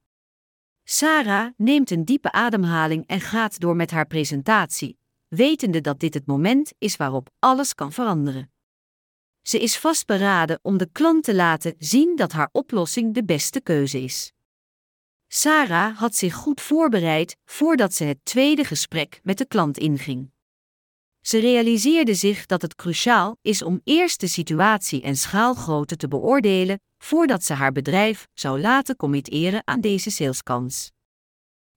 Sarah 0.88 1.54
neemt 1.58 1.92
een 1.92 2.06
diepe 2.06 2.32
ademhaling 2.32 3.08
en 3.08 3.22
gaat 3.22 3.60
door 3.60 3.76
met 3.76 3.92
haar 3.92 4.08
presentatie, 4.08 4.98
wetende 5.28 5.82
dat 5.82 6.00
dit 6.00 6.14
het 6.14 6.26
moment 6.26 6.74
is 6.78 6.96
waarop 6.96 7.30
alles 7.40 7.76
kan 7.76 7.92
veranderen. 7.92 8.52
Ze 9.42 9.62
is 9.62 9.78
vastberaden 9.78 10.60
om 10.62 10.78
de 10.78 10.90
klant 10.92 11.24
te 11.24 11.36
laten 11.36 11.76
zien 11.78 12.16
dat 12.16 12.32
haar 12.32 12.50
oplossing 12.52 13.14
de 13.14 13.24
beste 13.24 13.62
keuze 13.62 14.02
is. 14.02 14.32
Sarah 15.28 15.98
had 15.98 16.16
zich 16.16 16.34
goed 16.34 16.62
voorbereid 16.62 17.38
voordat 17.46 17.94
ze 17.94 18.04
het 18.04 18.20
tweede 18.24 18.64
gesprek 18.64 19.20
met 19.24 19.38
de 19.38 19.46
klant 19.46 19.78
inging. 19.78 20.32
Ze 21.22 21.40
realiseerde 21.40 22.14
zich 22.14 22.46
dat 22.46 22.62
het 22.62 22.76
cruciaal 22.76 23.38
is 23.42 23.62
om 23.62 23.82
eerst 23.84 24.20
de 24.20 24.28
situatie 24.28 25.02
en 25.02 25.16
schaalgrootte 25.16 25.96
te 25.96 26.08
beoordelen 26.08 26.80
voordat 27.06 27.44
ze 27.44 27.54
haar 27.54 27.72
bedrijf 27.72 28.28
zou 28.34 28.62
laten 28.62 28.96
committeren 28.96 29.62
aan 29.66 29.82
deze 29.82 30.10
saleskans. 30.10 30.92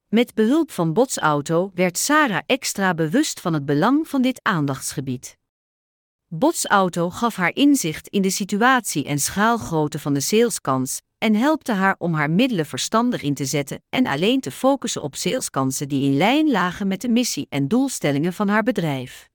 Met 0.07 0.35
behulp 0.35 0.71
van 0.71 0.93
Botsauto 0.93 1.71
werd 1.75 1.99
Sarah 1.99 2.43
extra 2.47 2.95
bewust 2.95 3.41
van 3.41 3.53
het 3.53 3.65
belang 3.65 4.09
van 4.09 4.23
dit 4.23 4.41
aandachtsgebied. 4.43 5.37
Botsauto 6.27 7.11
gaf 7.11 7.37
haar 7.37 7.55
inzicht 7.55 8.09
in 8.09 8.23
de 8.23 8.31
situatie 8.31 9.05
en 9.05 9.19
schaalgrootte 9.19 9.99
van 9.99 10.15
de 10.15 10.21
saleskans 10.21 11.01
en 11.19 11.35
helpte 11.35 11.73
haar 11.73 11.95
om 11.99 12.15
haar 12.15 12.31
middelen 12.31 12.67
verstandig 12.67 13.23
in 13.23 13.35
te 13.35 13.45
zetten 13.45 13.83
en 13.89 14.07
alleen 14.07 14.41
te 14.41 14.51
focussen 14.51 15.03
op 15.03 15.15
saleskansen 15.15 15.89
die 15.89 16.05
in 16.11 16.17
lijn 16.17 16.51
lagen 16.51 16.87
met 16.87 17.01
de 17.01 17.09
missie 17.09 17.47
en 17.49 17.69
doelstellingen 17.69 18.33
van 18.33 18.49
haar 18.49 18.63
bedrijf. 18.63 19.29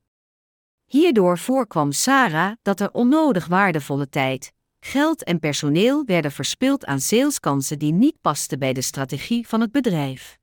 Hierdoor 0.86 1.38
voorkwam 1.38 1.92
Sarah 1.92 2.52
dat 2.62 2.80
er 2.80 2.92
onnodig 2.92 3.48
waardevolle 3.48 4.10
tijd, 4.10 4.54
geld 4.86 5.24
en 5.24 5.40
personeel 5.40 6.06
werden 6.06 6.32
verspild 6.32 6.86
aan 6.86 7.00
saleskansen 7.00 7.80
die 7.80 7.94
niet 7.94 8.22
pasten 8.22 8.60
bij 8.60 8.74
de 8.74 8.82
strategie 8.82 9.48
van 9.48 9.62
het 9.62 9.72
bedrijf. 9.72 10.38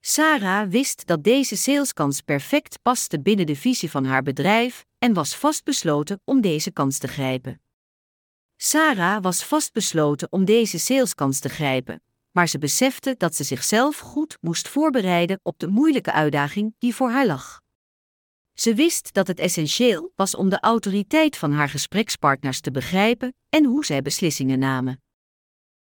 Sarah 0.00 0.68
wist 0.68 1.06
dat 1.06 1.24
deze 1.24 1.56
saleskans 1.56 2.20
perfect 2.20 2.78
paste 2.82 3.20
binnen 3.20 3.46
de 3.46 3.56
visie 3.56 3.90
van 3.90 4.04
haar 4.04 4.22
bedrijf 4.22 4.84
en 4.98 5.12
was 5.12 5.36
vastbesloten 5.36 6.20
om 6.24 6.40
deze 6.40 6.70
kans 6.70 6.98
te 6.98 7.08
grijpen. 7.08 7.60
Sarah 8.56 9.22
was 9.22 9.44
vastbesloten 9.44 10.32
om 10.32 10.44
deze 10.44 10.78
saleskans 10.78 11.38
te 11.38 11.48
grijpen, 11.48 12.02
maar 12.30 12.48
ze 12.48 12.58
besefte 12.58 13.14
dat 13.18 13.34
ze 13.34 13.44
zichzelf 13.44 13.98
goed 13.98 14.38
moest 14.40 14.68
voorbereiden 14.68 15.40
op 15.42 15.58
de 15.58 15.68
moeilijke 15.68 16.12
uitdaging 16.12 16.74
die 16.78 16.94
voor 16.94 17.10
haar 17.10 17.26
lag. 17.26 17.63
Ze 18.54 18.74
wist 18.74 19.12
dat 19.12 19.26
het 19.26 19.38
essentieel 19.38 20.12
was 20.16 20.36
om 20.36 20.48
de 20.48 20.60
autoriteit 20.60 21.36
van 21.36 21.52
haar 21.52 21.68
gesprekspartners 21.68 22.60
te 22.60 22.70
begrijpen 22.70 23.34
en 23.48 23.64
hoe 23.64 23.84
zij 23.84 24.02
beslissingen 24.02 24.58
namen. 24.58 25.02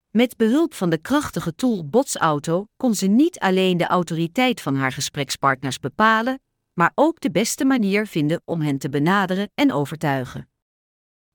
Met 0.10 0.38
behulp 0.38 0.74
van 0.74 0.90
de 0.90 0.98
krachtige 0.98 1.56
tool 1.56 1.90
Botsauto 1.90 2.68
kon 2.78 2.96
ze 2.96 3.08
niet 3.08 3.40
alleen 3.40 3.78
de 3.78 3.88
autoriteit 3.88 4.62
van 4.62 4.76
haar 4.76 4.92
gesprekspartners 4.92 5.80
bepalen, 5.80 6.40
maar 6.74 6.92
ook 6.96 7.20
de 7.20 7.32
beste 7.32 7.66
manier 7.66 8.08
vinden 8.08 8.42
om 8.46 8.62
hen 8.62 8.78
te 8.78 8.90
benaderen 8.90 9.52
en 9.56 9.72
overtuigen. 9.72 10.50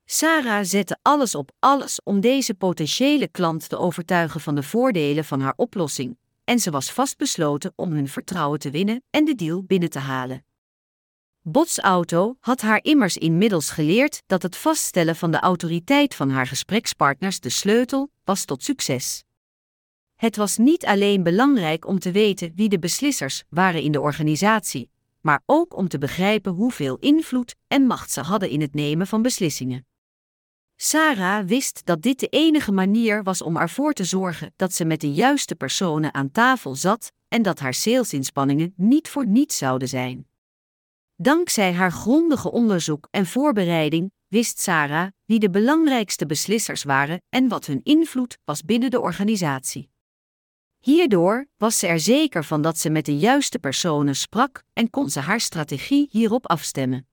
Sarah 0.04 0.64
zette 0.64 0.98
alles 1.02 1.34
op 1.34 1.52
alles 1.58 2.00
om 2.04 2.20
deze 2.20 2.54
potentiële 2.54 3.28
klant 3.28 3.68
te 3.68 3.78
overtuigen 3.78 4.40
van 4.40 4.54
de 4.54 4.62
voordelen 4.62 5.24
van 5.24 5.40
haar 5.40 5.54
oplossing, 5.56 6.18
en 6.44 6.58
ze 6.58 6.70
was 6.70 6.92
vastbesloten 6.92 7.72
om 7.76 7.92
hun 7.92 8.08
vertrouwen 8.08 8.58
te 8.58 8.70
winnen 8.70 9.02
en 9.10 9.24
de 9.24 9.34
deal 9.34 9.62
binnen 9.62 9.90
te 9.90 9.98
halen. 9.98 10.44
Botsauto 11.48 12.36
had 12.40 12.60
haar 12.60 12.78
immers 12.82 13.16
inmiddels 13.16 13.70
geleerd 13.70 14.22
dat 14.26 14.42
het 14.42 14.56
vaststellen 14.56 15.16
van 15.16 15.30
de 15.30 15.38
autoriteit 15.38 16.14
van 16.14 16.30
haar 16.30 16.46
gesprekspartners 16.46 17.40
de 17.40 17.48
sleutel 17.48 18.10
was 18.24 18.44
tot 18.44 18.62
succes. 18.62 19.24
Het 20.14 20.36
was 20.36 20.56
niet 20.56 20.86
alleen 20.86 21.22
belangrijk 21.22 21.86
om 21.86 21.98
te 21.98 22.10
weten 22.10 22.52
wie 22.54 22.68
de 22.68 22.78
beslissers 22.78 23.44
waren 23.48 23.82
in 23.82 23.92
de 23.92 24.00
organisatie, 24.00 24.90
maar 25.20 25.42
ook 25.44 25.76
om 25.76 25.88
te 25.88 25.98
begrijpen 25.98 26.52
hoeveel 26.52 26.96
invloed 26.96 27.54
en 27.66 27.82
macht 27.82 28.10
ze 28.10 28.20
hadden 28.20 28.50
in 28.50 28.60
het 28.60 28.74
nemen 28.74 29.06
van 29.06 29.22
beslissingen. 29.22 29.86
Sarah 30.76 31.46
wist 31.46 31.80
dat 31.84 32.02
dit 32.02 32.20
de 32.20 32.28
enige 32.28 32.72
manier 32.72 33.22
was 33.22 33.42
om 33.42 33.56
ervoor 33.56 33.92
te 33.92 34.04
zorgen 34.04 34.52
dat 34.56 34.72
ze 34.72 34.84
met 34.84 35.00
de 35.00 35.12
juiste 35.12 35.54
personen 35.54 36.14
aan 36.14 36.30
tafel 36.30 36.74
zat 36.74 37.12
en 37.28 37.42
dat 37.42 37.58
haar 37.58 37.74
salesinspanningen 37.74 38.72
niet 38.76 39.08
voor 39.08 39.26
niets 39.26 39.56
zouden 39.56 39.88
zijn. 39.88 40.26
Dankzij 41.18 41.72
haar 41.72 41.92
grondige 41.92 42.50
onderzoek 42.50 43.08
en 43.10 43.26
voorbereiding 43.26 44.12
wist 44.28 44.60
Sarah 44.60 45.08
wie 45.24 45.38
de 45.38 45.50
belangrijkste 45.50 46.26
beslissers 46.26 46.82
waren 46.82 47.22
en 47.28 47.48
wat 47.48 47.66
hun 47.66 47.80
invloed 47.82 48.38
was 48.44 48.62
binnen 48.62 48.90
de 48.90 49.00
organisatie. 49.00 49.90
Hierdoor 50.78 51.46
was 51.56 51.78
ze 51.78 51.86
er 51.86 52.00
zeker 52.00 52.44
van 52.44 52.62
dat 52.62 52.78
ze 52.78 52.90
met 52.90 53.04
de 53.04 53.18
juiste 53.18 53.58
personen 53.58 54.16
sprak 54.16 54.62
en 54.72 54.90
kon 54.90 55.10
ze 55.10 55.20
haar 55.20 55.40
strategie 55.40 56.08
hierop 56.10 56.46
afstemmen. 56.46 57.08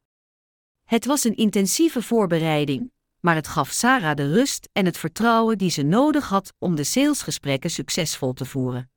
Het 0.84 1.06
was 1.06 1.24
een 1.24 1.36
intensieve 1.36 2.02
voorbereiding, 2.02 2.92
maar 3.20 3.36
het 3.36 3.48
gaf 3.48 3.72
Sarah 3.72 4.16
de 4.16 4.34
rust 4.34 4.70
en 4.72 4.86
het 4.86 4.98
vertrouwen 4.98 5.58
die 5.58 5.70
ze 5.70 5.82
nodig 5.82 6.30
had 6.30 6.54
om 6.60 6.76
de 6.76 6.84
salesgesprekken 6.84 7.70
succesvol 7.70 8.34
te 8.34 8.46
voeren. 8.46 8.93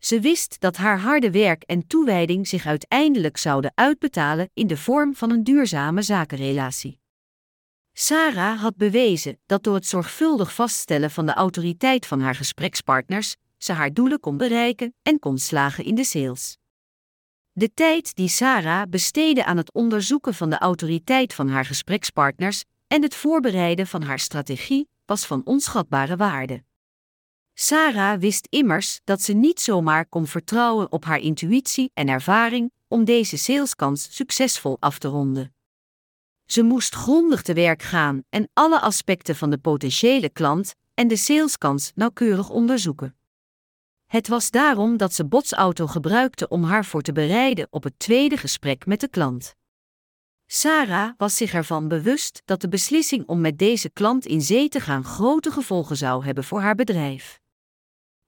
Ze 0.00 0.20
wist 0.20 0.60
dat 0.60 0.76
haar 0.76 0.98
harde 0.98 1.30
werk 1.30 1.62
en 1.62 1.86
toewijding 1.86 2.48
zich 2.48 2.66
uiteindelijk 2.66 3.36
zouden 3.36 3.72
uitbetalen 3.74 4.50
in 4.54 4.66
de 4.66 4.76
vorm 4.76 5.14
van 5.14 5.30
een 5.30 5.44
duurzame 5.44 6.02
zakenrelatie. 6.02 7.00
Sarah 7.92 8.60
had 8.60 8.76
bewezen 8.76 9.38
dat 9.46 9.62
door 9.62 9.74
het 9.74 9.86
zorgvuldig 9.86 10.54
vaststellen 10.54 11.10
van 11.10 11.26
de 11.26 11.32
autoriteit 11.32 12.06
van 12.06 12.20
haar 12.20 12.34
gesprekspartners 12.34 13.36
ze 13.58 13.72
haar 13.72 13.92
doelen 13.92 14.20
kon 14.20 14.36
bereiken 14.36 14.94
en 15.02 15.18
kon 15.18 15.38
slagen 15.38 15.84
in 15.84 15.94
de 15.94 16.04
sales. 16.04 16.56
De 17.52 17.74
tijd 17.74 18.14
die 18.14 18.28
Sarah 18.28 18.88
besteedde 18.88 19.44
aan 19.44 19.56
het 19.56 19.72
onderzoeken 19.72 20.34
van 20.34 20.50
de 20.50 20.58
autoriteit 20.58 21.34
van 21.34 21.48
haar 21.48 21.64
gesprekspartners 21.64 22.64
en 22.86 23.02
het 23.02 23.14
voorbereiden 23.14 23.86
van 23.86 24.02
haar 24.02 24.18
strategie 24.18 24.88
was 25.04 25.26
van 25.26 25.44
onschatbare 25.44 26.16
waarde. 26.16 26.62
Sarah 27.62 28.20
wist 28.20 28.46
immers 28.50 29.00
dat 29.04 29.22
ze 29.22 29.32
niet 29.32 29.60
zomaar 29.60 30.06
kon 30.06 30.26
vertrouwen 30.26 30.92
op 30.92 31.04
haar 31.04 31.18
intuïtie 31.18 31.90
en 31.94 32.08
ervaring 32.08 32.72
om 32.88 33.04
deze 33.04 33.36
saleskans 33.36 34.08
succesvol 34.16 34.76
af 34.78 34.98
te 34.98 35.08
ronden. 35.08 35.54
Ze 36.46 36.62
moest 36.62 36.94
grondig 36.94 37.42
te 37.42 37.52
werk 37.52 37.82
gaan 37.82 38.22
en 38.28 38.48
alle 38.52 38.80
aspecten 38.80 39.36
van 39.36 39.50
de 39.50 39.58
potentiële 39.58 40.28
klant 40.28 40.74
en 40.94 41.08
de 41.08 41.16
saleskans 41.16 41.92
nauwkeurig 41.94 42.50
onderzoeken. 42.50 43.16
Het 44.06 44.28
was 44.28 44.50
daarom 44.50 44.96
dat 44.96 45.14
ze 45.14 45.26
botsauto 45.26 45.86
gebruikte 45.86 46.48
om 46.48 46.64
haar 46.64 46.84
voor 46.84 47.02
te 47.02 47.12
bereiden 47.12 47.66
op 47.70 47.82
het 47.82 47.98
tweede 47.98 48.36
gesprek 48.36 48.86
met 48.86 49.00
de 49.00 49.08
klant. 49.08 49.54
Sarah 50.46 51.12
was 51.16 51.36
zich 51.36 51.54
ervan 51.54 51.88
bewust 51.88 52.42
dat 52.44 52.60
de 52.60 52.68
beslissing 52.68 53.26
om 53.26 53.40
met 53.40 53.58
deze 53.58 53.90
klant 53.90 54.26
in 54.26 54.40
zee 54.40 54.68
te 54.68 54.80
gaan 54.80 55.04
grote 55.04 55.50
gevolgen 55.50 55.96
zou 55.96 56.24
hebben 56.24 56.44
voor 56.44 56.60
haar 56.60 56.74
bedrijf. 56.74 57.39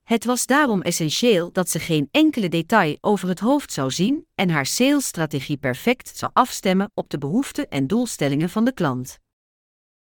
Het 0.02 0.24
was 0.24 0.46
daarom 0.46 0.82
essentieel 0.82 1.52
dat 1.52 1.68
ze 1.70 1.78
geen 1.78 2.08
enkele 2.10 2.48
detail 2.48 2.96
over 3.00 3.28
het 3.28 3.40
hoofd 3.40 3.72
zou 3.72 3.90
zien 3.90 4.26
en 4.34 4.50
haar 4.50 4.66
salesstrategie 4.66 5.56
perfect 5.56 6.16
zou 6.16 6.30
afstemmen 6.34 6.90
op 6.94 7.10
de 7.10 7.18
behoeften 7.18 7.68
en 7.68 7.86
doelstellingen 7.86 8.50
van 8.50 8.64
de 8.64 8.72
klant. 8.72 9.18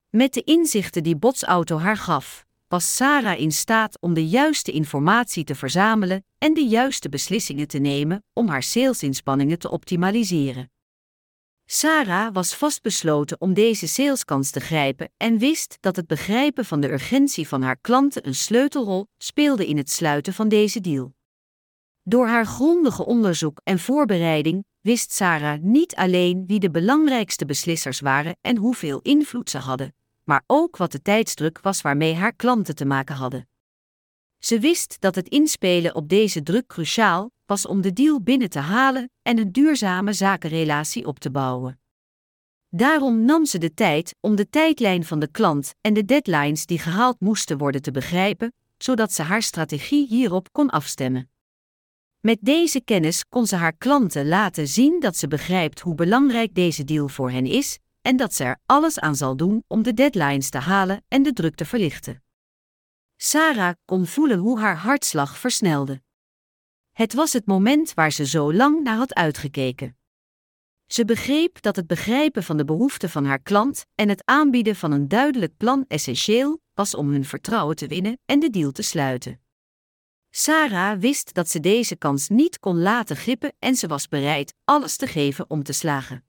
Met 0.09 0.33
de 0.33 0.43
inzichten 0.43 1.03
die 1.03 1.15
Botsauto 1.15 1.77
haar 1.77 1.97
gaf, 1.97 2.45
was 2.67 2.95
Sarah 2.95 3.39
in 3.39 3.51
staat 3.51 4.01
om 4.01 4.13
de 4.13 4.27
juiste 4.27 4.71
informatie 4.71 5.43
te 5.43 5.55
verzamelen 5.55 6.25
en 6.37 6.53
de 6.53 6.67
juiste 6.67 7.09
beslissingen 7.09 7.67
te 7.67 7.79
nemen 7.79 8.23
om 8.33 8.47
haar 8.47 8.63
salesinspanningen 8.63 9.59
te 9.59 9.71
optimaliseren. 9.71 10.71
Sarah 11.71 12.33
was 12.33 12.55
vastbesloten 12.55 13.41
om 13.41 13.53
deze 13.53 13.87
saleskans 13.87 14.51
te 14.51 14.59
grijpen 14.59 15.11
en 15.17 15.37
wist 15.37 15.77
dat 15.79 15.95
het 15.95 16.07
begrijpen 16.07 16.65
van 16.65 16.79
de 16.79 16.91
urgentie 16.91 17.47
van 17.47 17.61
haar 17.61 17.77
klanten 17.81 18.27
een 18.27 18.35
sleutelrol 18.35 19.07
speelde 19.17 19.67
in 19.67 19.77
het 19.77 19.89
sluiten 19.89 20.33
van 20.33 20.47
deze 20.49 20.81
deal. 20.81 21.13
Door 22.03 22.27
haar 22.27 22.45
grondige 22.45 23.05
onderzoek 23.05 23.61
en 23.63 23.79
voorbereiding 23.79 24.65
wist 24.81 25.11
Sarah 25.11 25.61
niet 25.61 25.95
alleen 25.95 26.43
wie 26.47 26.59
de 26.59 26.71
belangrijkste 26.71 27.45
beslissers 27.45 27.99
waren 27.99 28.37
en 28.41 28.57
hoeveel 28.57 28.99
invloed 29.01 29.49
ze 29.49 29.57
hadden, 29.57 29.95
maar 30.23 30.43
ook 30.47 30.77
wat 30.77 30.91
de 30.91 31.01
tijdsdruk 31.01 31.59
was 31.61 31.81
waarmee 31.81 32.13
haar 32.13 32.33
klanten 32.33 32.75
te 32.75 32.85
maken 32.85 33.15
hadden. 33.15 33.47
Ze 34.39 34.59
wist 34.59 34.97
dat 34.99 35.15
het 35.15 35.27
inspelen 35.27 35.95
op 35.95 36.09
deze 36.09 36.43
druk 36.43 36.67
cruciaal 36.67 37.31
was 37.45 37.65
om 37.65 37.81
de 37.81 37.93
deal 37.93 38.21
binnen 38.21 38.49
te 38.49 38.59
halen 38.59 39.09
en 39.21 39.37
een 39.37 39.51
duurzame 39.51 40.13
zakenrelatie 40.13 41.05
op 41.05 41.19
te 41.19 41.31
bouwen. 41.31 41.79
Daarom 42.69 43.25
nam 43.25 43.45
ze 43.45 43.57
de 43.57 43.73
tijd 43.73 44.15
om 44.19 44.35
de 44.35 44.49
tijdlijn 44.49 45.05
van 45.05 45.19
de 45.19 45.27
klant 45.27 45.73
en 45.81 45.93
de 45.93 46.05
deadlines 46.05 46.65
die 46.65 46.79
gehaald 46.79 47.19
moesten 47.19 47.57
worden 47.57 47.81
te 47.81 47.91
begrijpen, 47.91 48.53
zodat 48.77 49.13
ze 49.13 49.21
haar 49.21 49.41
strategie 49.41 50.07
hierop 50.07 50.51
kon 50.51 50.69
afstemmen. 50.69 51.29
Met 52.19 52.37
deze 52.41 52.81
kennis 52.81 53.25
kon 53.29 53.47
ze 53.47 53.55
haar 53.55 53.73
klanten 53.77 54.27
laten 54.27 54.67
zien 54.67 54.99
dat 54.99 55.17
ze 55.17 55.27
begrijpt 55.27 55.79
hoe 55.79 55.95
belangrijk 55.95 56.55
deze 56.55 56.83
deal 56.83 57.07
voor 57.07 57.31
hen 57.31 57.45
is 57.45 57.79
en 58.01 58.17
dat 58.17 58.33
ze 58.33 58.43
er 58.43 58.59
alles 58.65 58.99
aan 58.99 59.15
zal 59.15 59.35
doen 59.35 59.63
om 59.67 59.83
de 59.83 59.93
deadlines 59.93 60.49
te 60.49 60.57
halen 60.57 61.03
en 61.07 61.23
de 61.23 61.33
druk 61.33 61.55
te 61.55 61.65
verlichten. 61.65 62.23
Sarah 63.21 63.73
kon 63.85 64.05
voelen 64.05 64.37
hoe 64.37 64.59
haar 64.59 64.77
hartslag 64.77 65.37
versnelde. 65.37 66.01
Het 66.91 67.13
was 67.13 67.33
het 67.33 67.45
moment 67.45 67.93
waar 67.93 68.11
ze 68.11 68.25
zo 68.25 68.53
lang 68.53 68.83
naar 68.83 68.95
had 68.95 69.13
uitgekeken. 69.13 69.97
Ze 70.87 71.05
begreep 71.05 71.61
dat 71.61 71.75
het 71.75 71.87
begrijpen 71.87 72.43
van 72.43 72.57
de 72.57 72.65
behoeften 72.65 73.09
van 73.09 73.25
haar 73.25 73.39
klant 73.39 73.85
en 73.95 74.09
het 74.09 74.21
aanbieden 74.25 74.75
van 74.75 74.91
een 74.91 75.07
duidelijk 75.07 75.57
plan 75.57 75.85
essentieel 75.87 76.61
was 76.73 76.95
om 76.95 77.09
hun 77.09 77.25
vertrouwen 77.25 77.75
te 77.75 77.87
winnen 77.87 78.19
en 78.25 78.39
de 78.39 78.49
deal 78.49 78.71
te 78.71 78.81
sluiten. 78.81 79.41
Sarah 80.29 80.99
wist 80.99 81.33
dat 81.33 81.49
ze 81.49 81.59
deze 81.59 81.95
kans 81.95 82.29
niet 82.29 82.59
kon 82.59 82.81
laten 82.81 83.15
glippen 83.15 83.53
en 83.59 83.75
ze 83.75 83.87
was 83.87 84.07
bereid 84.07 84.53
alles 84.63 84.95
te 84.95 85.07
geven 85.07 85.49
om 85.49 85.63
te 85.63 85.73
slagen. 85.73 86.23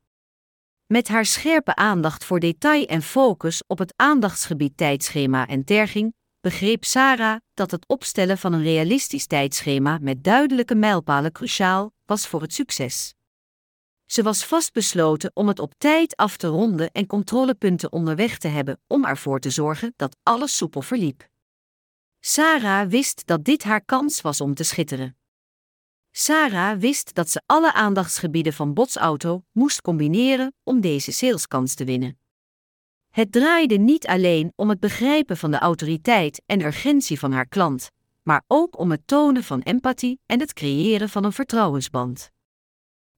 Met 0.86 1.08
haar 1.08 1.26
scherpe 1.26 1.74
aandacht 1.74 2.24
voor 2.24 2.40
detail 2.40 2.86
en 2.86 3.02
focus 3.02 3.62
op 3.66 3.78
het 3.78 3.92
aandachtsgebied 3.96 4.76
tijdschema 4.76 5.46
en 5.46 5.64
terging, 5.64 6.14
begreep 6.40 6.84
Sarah 6.84 7.40
dat 7.54 7.70
het 7.70 7.88
opstellen 7.88 8.38
van 8.38 8.52
een 8.52 8.62
realistisch 8.62 9.26
tijdschema 9.26 9.98
met 10.00 10.24
duidelijke 10.24 10.74
mijlpalen 10.74 11.32
cruciaal 11.32 11.92
was 12.06 12.26
voor 12.26 12.42
het 12.42 12.54
succes. 12.54 13.14
Ze 14.06 14.22
was 14.22 14.44
vastbesloten 14.44 15.30
om 15.34 15.48
het 15.48 15.58
op 15.58 15.72
tijd 15.78 16.16
af 16.16 16.36
te 16.36 16.46
ronden 16.46 16.90
en 16.92 17.06
controlepunten 17.06 17.92
onderweg 17.92 18.38
te 18.38 18.48
hebben 18.48 18.80
om 18.86 19.04
ervoor 19.04 19.40
te 19.40 19.50
zorgen 19.50 19.92
dat 19.96 20.16
alles 20.22 20.56
soepel 20.56 20.82
verliep. 20.82 21.28
Sarah 22.20 22.88
wist 22.88 23.26
dat 23.26 23.44
dit 23.44 23.62
haar 23.62 23.84
kans 23.84 24.20
was 24.20 24.40
om 24.40 24.54
te 24.54 24.64
schitteren. 24.64 25.16
Sarah 26.10 26.78
wist 26.78 27.14
dat 27.14 27.30
ze 27.30 27.42
alle 27.46 27.72
aandachtsgebieden 27.72 28.52
van 28.52 28.74
Botsauto 28.74 29.44
moest 29.52 29.80
combineren 29.80 30.54
om 30.62 30.80
deze 30.80 31.12
saleskans 31.12 31.74
te 31.74 31.84
winnen. 31.84 32.18
Het 33.10 33.32
draaide 33.32 33.76
niet 33.76 34.06
alleen 34.06 34.52
om 34.56 34.68
het 34.68 34.80
begrijpen 34.80 35.36
van 35.36 35.50
de 35.50 35.58
autoriteit 35.58 36.42
en 36.46 36.64
urgentie 36.64 37.18
van 37.18 37.32
haar 37.32 37.46
klant, 37.46 37.90
maar 38.22 38.42
ook 38.46 38.78
om 38.78 38.90
het 38.90 39.06
tonen 39.06 39.44
van 39.44 39.60
empathie 39.60 40.20
en 40.26 40.40
het 40.40 40.52
creëren 40.52 41.08
van 41.08 41.24
een 41.24 41.32
vertrouwensband. 41.32 42.30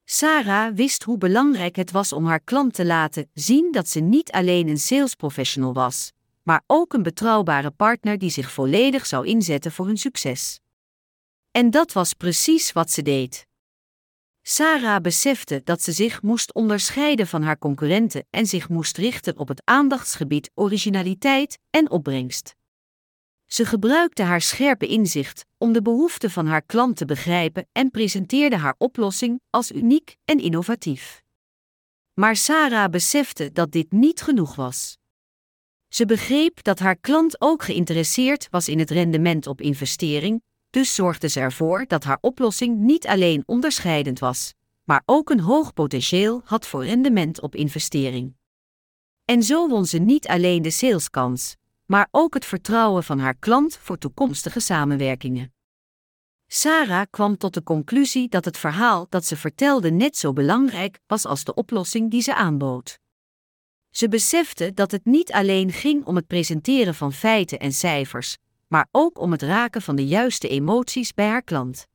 Sarah 0.05 0.75
wist 0.75 1.03
hoe 1.03 1.19
belangrijk 1.19 1.77
het 1.77 1.91
was 1.91 2.13
om 2.13 2.27
haar 2.27 2.41
klant 2.41 2.75
te 2.75 2.85
laten 2.85 3.31
zien 3.35 3.73
dat 3.73 3.89
ze 3.89 4.01
niet 4.01 4.33
alleen 4.33 4.69
een 4.69 4.79
salesprofessional 4.79 5.73
was, 5.73 6.13
maar 6.43 6.63
ook 6.67 6.93
een 6.93 7.03
betrouwbare 7.03 7.71
partner 7.71 8.19
die 8.19 8.31
zich 8.31 8.53
volledig 8.53 9.07
zou 9.07 9.27
inzetten 9.27 9.73
voor 9.73 9.87
hun 9.87 9.99
succes. 9.99 10.61
En 11.51 11.71
dat 11.71 11.93
was 11.93 12.15
precies 12.15 12.73
wat 12.73 12.91
ze 12.91 13.03
deed. 13.03 13.47
Sarah 14.43 15.01
besefte 15.01 15.61
dat 15.65 15.83
ze 15.83 15.93
zich 15.93 16.23
moest 16.23 16.55
onderscheiden 16.55 17.27
van 17.27 17.43
haar 17.43 17.59
concurrenten 17.59 18.27
en 18.31 18.47
zich 18.47 18.69
moest 18.69 18.97
richten 18.97 19.39
op 19.39 19.49
het 19.49 19.63
aandachtsgebied 19.65 20.51
originaliteit 20.55 21.59
en 21.71 21.91
opbrengst. 21.91 22.55
Ze 23.47 23.65
gebruikte 23.65 24.23
haar 24.23 24.41
scherpe 24.41 24.87
inzicht 24.87 25.45
om 25.59 25.73
de 25.73 25.83
behoeften 25.83 26.31
van 26.31 26.47
haar 26.47 26.63
klant 26.63 26.97
te 26.97 27.05
begrijpen 27.05 27.69
en 27.73 27.91
presenteerde 27.91 28.57
haar 28.57 28.75
oplossing 28.79 29.41
als 29.51 29.73
uniek 29.73 30.17
en 30.25 30.39
innovatief. 30.39 31.23
Maar 32.13 32.37
Sarah 32.37 32.91
besefte 32.91 33.53
dat 33.53 33.73
dit 33.73 33.93
niet 33.93 34.23
genoeg 34.23 34.55
was. 34.55 34.99
Ze 35.89 36.07
begreep 36.07 36.63
dat 36.63 36.79
haar 36.79 36.97
klant 36.97 37.41
ook 37.41 37.63
geïnteresseerd 37.63 38.49
was 38.51 38.69
in 38.69 38.79
het 38.79 38.91
rendement 38.91 39.47
op 39.47 39.61
investering, 39.61 40.43
dus 40.73 40.95
zorgde 40.95 41.29
ze 41.29 41.41
ervoor 41.41 41.85
dat 41.87 42.05
haar 42.05 42.19
oplossing 42.21 42.79
niet 42.79 43.07
alleen 43.07 43.43
onderscheidend 43.47 44.19
was, 44.19 44.55
maar 44.85 45.03
ook 45.05 45.31
een 45.31 45.41
hoog 45.41 45.73
potentieel 45.73 46.43
had 46.45 46.67
voor 46.67 46.85
rendement 46.85 47.41
op 47.41 47.55
investering. 47.55 48.35
En 49.25 49.43
zo 49.43 49.69
won 49.69 49.87
ze 49.87 49.99
niet 49.99 50.29
alleen 50.29 50.63
de 50.63 50.71
saleskans, 50.71 51.57
maar 51.87 52.09
ook 52.11 52.35
het 52.35 52.45
vertrouwen 52.45 53.05
van 53.05 53.19
haar 53.19 53.35
klant 53.35 53.77
voor 53.77 53.99
toekomstige 53.99 54.61
samenwerkingen. 54.61 55.55
Sarah 56.47 57.07
kwam 57.11 57.37
tot 57.37 57.55
de 57.55 57.63
conclusie 57.63 58.29
dat 58.29 58.45
het 58.45 58.59
verhaal 58.59 59.07
dat 59.09 59.25
ze 59.25 59.37
vertelde 59.37 59.91
net 59.91 60.17
zo 60.17 60.33
belangrijk 60.33 60.99
was 61.07 61.27
als 61.27 61.45
de 61.45 61.55
oplossing 61.55 62.11
die 62.11 62.23
ze 62.23 62.35
aanbood. 62.35 62.99
Ze 63.91 64.09
besefte 64.09 64.75
dat 64.75 64.91
het 64.91 65.05
niet 65.05 65.33
alleen 65.33 65.73
ging 65.73 66.05
om 66.05 66.17
het 66.17 66.27
presenteren 66.27 66.95
van 66.95 67.13
feiten 67.13 67.59
en 67.59 67.73
cijfers, 67.73 68.37
maar 68.73 68.89
ook 68.91 69.19
om 69.19 69.33
het 69.33 69.43
raken 69.43 69.83
van 69.83 69.97
de 69.97 70.07
juiste 70.07 70.49
emoties 70.49 71.15
bij 71.15 71.27
haar 71.27 71.43
klant. 71.43 71.87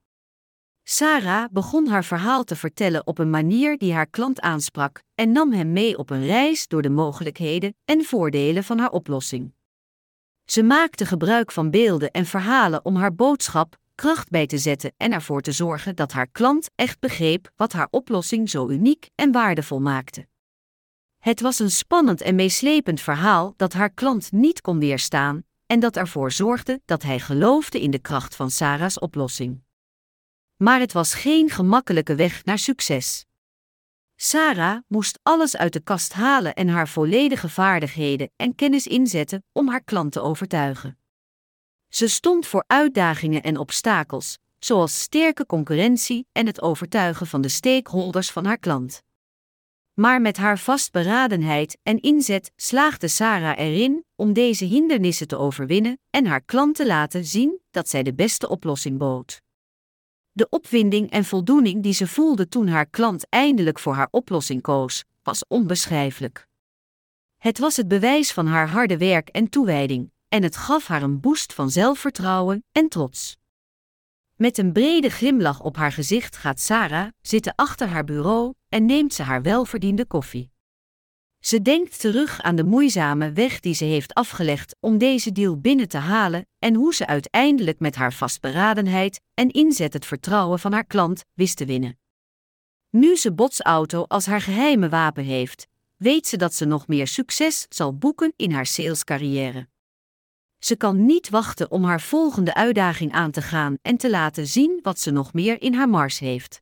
Sarah 0.84 1.46
begon 1.52 1.88
haar 1.88 2.04
verhaal 2.04 2.44
te 2.44 2.56
vertellen 2.56 3.08
op 3.08 3.18
een 3.18 3.30
manier 3.30 3.78
die 3.78 3.94
haar 3.94 4.08
klant 4.08 4.40
aansprak 4.40 5.02
en 5.16 5.32
nam 5.32 5.52
hem 5.52 5.72
mee 5.72 5.98
op 5.98 6.10
een 6.10 6.26
reis 6.26 6.68
door 6.68 6.82
de 6.82 6.90
mogelijkheden 6.90 7.76
en 7.86 8.04
voordelen 8.04 8.64
van 8.64 8.80
haar 8.80 8.92
oplossing. 8.92 9.54
Ze 10.46 10.64
maakte 10.64 11.06
gebruik 11.06 11.52
van 11.52 11.72
beelden 11.72 12.12
en 12.12 12.26
verhalen 12.26 12.86
om 12.86 12.96
haar 12.96 13.16
boodschap 13.16 13.78
kracht 13.96 14.30
bij 14.30 14.48
te 14.48 14.58
zetten 14.58 14.94
en 14.98 15.12
ervoor 15.12 15.42
te 15.42 15.52
zorgen 15.52 15.96
dat 15.96 16.12
haar 16.12 16.28
klant 16.28 16.70
echt 16.76 17.00
begreep 17.00 17.52
wat 17.56 17.74
haar 17.74 17.88
oplossing 17.90 18.50
zo 18.50 18.70
uniek 18.70 19.10
en 19.16 19.32
waardevol 19.32 19.80
maakte. 19.80 20.28
Het 21.18 21.42
was 21.42 21.60
een 21.60 21.72
spannend 21.72 22.22
en 22.22 22.36
meeslepend 22.36 23.02
verhaal 23.02 23.54
dat 23.56 23.74
haar 23.74 23.90
klant 23.90 24.32
niet 24.32 24.62
kon 24.62 24.80
weerstaan 24.80 25.46
en 25.68 25.80
dat 25.80 25.96
ervoor 25.96 26.32
zorgde 26.32 26.82
dat 26.86 27.04
hij 27.04 27.20
geloofde 27.20 27.82
in 27.82 27.92
de 27.92 28.00
kracht 28.00 28.36
van 28.36 28.52
Sarah's 28.52 29.02
oplossing. 29.02 29.62
Maar 30.56 30.80
het 30.80 30.94
was 30.94 31.14
geen 31.14 31.50
gemakkelijke 31.50 32.16
weg 32.16 32.46
naar 32.46 32.60
succes. 32.60 33.26
Sarah 34.16 34.78
moest 34.88 35.20
alles 35.24 35.58
uit 35.58 35.74
de 35.74 35.80
kast 35.80 36.14
halen 36.14 36.56
en 36.56 36.68
haar 36.68 36.88
volledige 36.88 37.50
vaardigheden 37.50 38.30
en 38.36 38.56
kennis 38.56 38.88
inzetten 38.88 39.44
om 39.52 39.68
haar 39.70 39.84
klant 39.84 40.12
te 40.12 40.22
overtuigen. 40.22 40.98
Ze 41.90 42.08
stond 42.08 42.48
voor 42.48 42.64
uitdagingen 42.68 43.42
en 43.42 43.58
obstakels, 43.58 44.38
zoals 44.60 45.02
sterke 45.02 45.46
concurrentie 45.46 46.28
en 46.32 46.46
het 46.46 46.62
overtuigen 46.62 47.28
van 47.28 47.42
de 47.42 47.50
stakeholders 47.50 48.32
van 48.32 48.46
haar 48.46 48.58
klant. 48.58 49.04
Maar 50.00 50.22
met 50.22 50.38
haar 50.38 50.60
vastberadenheid 50.60 51.78
en 51.84 52.00
inzet 52.00 52.52
slaagde 52.56 53.08
Sarah 53.08 53.58
erin 53.60 54.06
om 54.16 54.34
deze 54.34 54.66
hindernissen 54.66 55.28
te 55.28 55.38
overwinnen 55.38 56.00
en 56.10 56.26
haar 56.26 56.42
klant 56.42 56.76
te 56.76 56.86
laten 56.86 57.26
zien 57.26 57.60
dat 57.72 57.90
zij 57.90 58.04
de 58.04 58.14
beste 58.14 58.50
oplossing 58.50 58.98
bood. 58.98 59.42
De 60.32 60.50
opwinding 60.50 61.12
en 61.12 61.26
voldoening 61.26 61.84
die 61.84 61.94
ze 61.94 62.08
voelde 62.08 62.48
toen 62.48 62.68
haar 62.68 62.86
klant 62.86 63.30
eindelijk 63.30 63.80
voor 63.80 63.94
haar 63.94 64.08
oplossing 64.12 64.62
koos, 64.62 65.04
was 65.24 65.46
onbeschrijfelijk. 65.48 66.48
Het 67.38 67.60
was 67.60 67.78
het 67.78 67.88
bewijs 67.88 68.34
van 68.34 68.48
haar 68.48 68.70
harde 68.70 68.98
werk 68.98 69.30
en 69.30 69.50
toewijding, 69.50 70.12
en 70.28 70.44
het 70.44 70.58
gaf 70.58 70.88
haar 70.88 71.04
een 71.04 71.20
boost 71.20 71.54
van 71.54 71.70
zelfvertrouwen 71.70 72.64
en 72.72 72.90
trots. 72.90 73.38
Met 74.38 74.58
een 74.58 74.72
brede 74.72 75.10
glimlach 75.10 75.62
op 75.62 75.76
haar 75.76 75.92
gezicht 75.92 76.38
gaat 76.38 76.60
Sarah 76.60 77.08
zitten 77.22 77.54
achter 77.56 77.88
haar 77.88 78.04
bureau 78.04 78.54
en 78.70 78.86
neemt 78.86 79.14
ze 79.14 79.24
haar 79.24 79.42
welverdiende 79.42 80.06
koffie. 80.06 80.52
Ze 81.40 81.62
denkt 81.62 82.00
terug 82.00 82.42
aan 82.42 82.56
de 82.56 82.64
moeizame 82.64 83.32
weg 83.32 83.60
die 83.60 83.74
ze 83.74 83.86
heeft 83.86 84.14
afgelegd 84.14 84.76
om 84.80 84.98
deze 84.98 85.32
deal 85.32 85.60
binnen 85.60 85.88
te 85.88 85.98
halen 85.98 86.48
en 86.60 86.76
hoe 86.76 86.94
ze 86.94 87.08
uiteindelijk 87.08 87.80
met 87.80 87.96
haar 87.96 88.14
vastberadenheid 88.14 89.22
en 89.34 89.52
inzet 89.52 89.94
het 89.94 90.06
vertrouwen 90.06 90.60
van 90.60 90.74
haar 90.74 90.86
klant 90.86 91.24
wist 91.34 91.58
te 91.58 91.66
winnen. 91.66 92.00
Nu 92.90 93.16
ze 93.16 93.34
botsauto 93.34 94.04
als 94.04 94.26
haar 94.26 94.42
geheime 94.42 94.90
wapen 94.90 95.24
heeft, 95.24 95.68
weet 95.96 96.28
ze 96.28 96.38
dat 96.38 96.54
ze 96.54 96.66
nog 96.66 96.88
meer 96.88 97.08
succes 97.08 97.66
zal 97.70 97.98
boeken 97.98 98.34
in 98.36 98.52
haar 98.52 98.66
salescarrière. 98.66 99.68
Ze 100.60 100.76
kan 100.76 101.06
niet 101.06 101.30
wachten 101.30 101.72
om 101.72 101.84
haar 101.84 102.02
volgende 102.02 102.54
uitdaging 102.54 103.12
aan 103.12 103.32
te 103.32 103.42
gaan 103.42 103.78
en 103.82 103.98
te 103.98 104.10
laten 104.10 104.48
zien 104.48 104.80
wat 104.82 105.00
ze 105.00 105.12
nog 105.12 105.34
meer 105.34 105.62
in 105.62 105.74
haar 105.74 105.90
mars 105.90 106.20
heeft. 106.20 106.62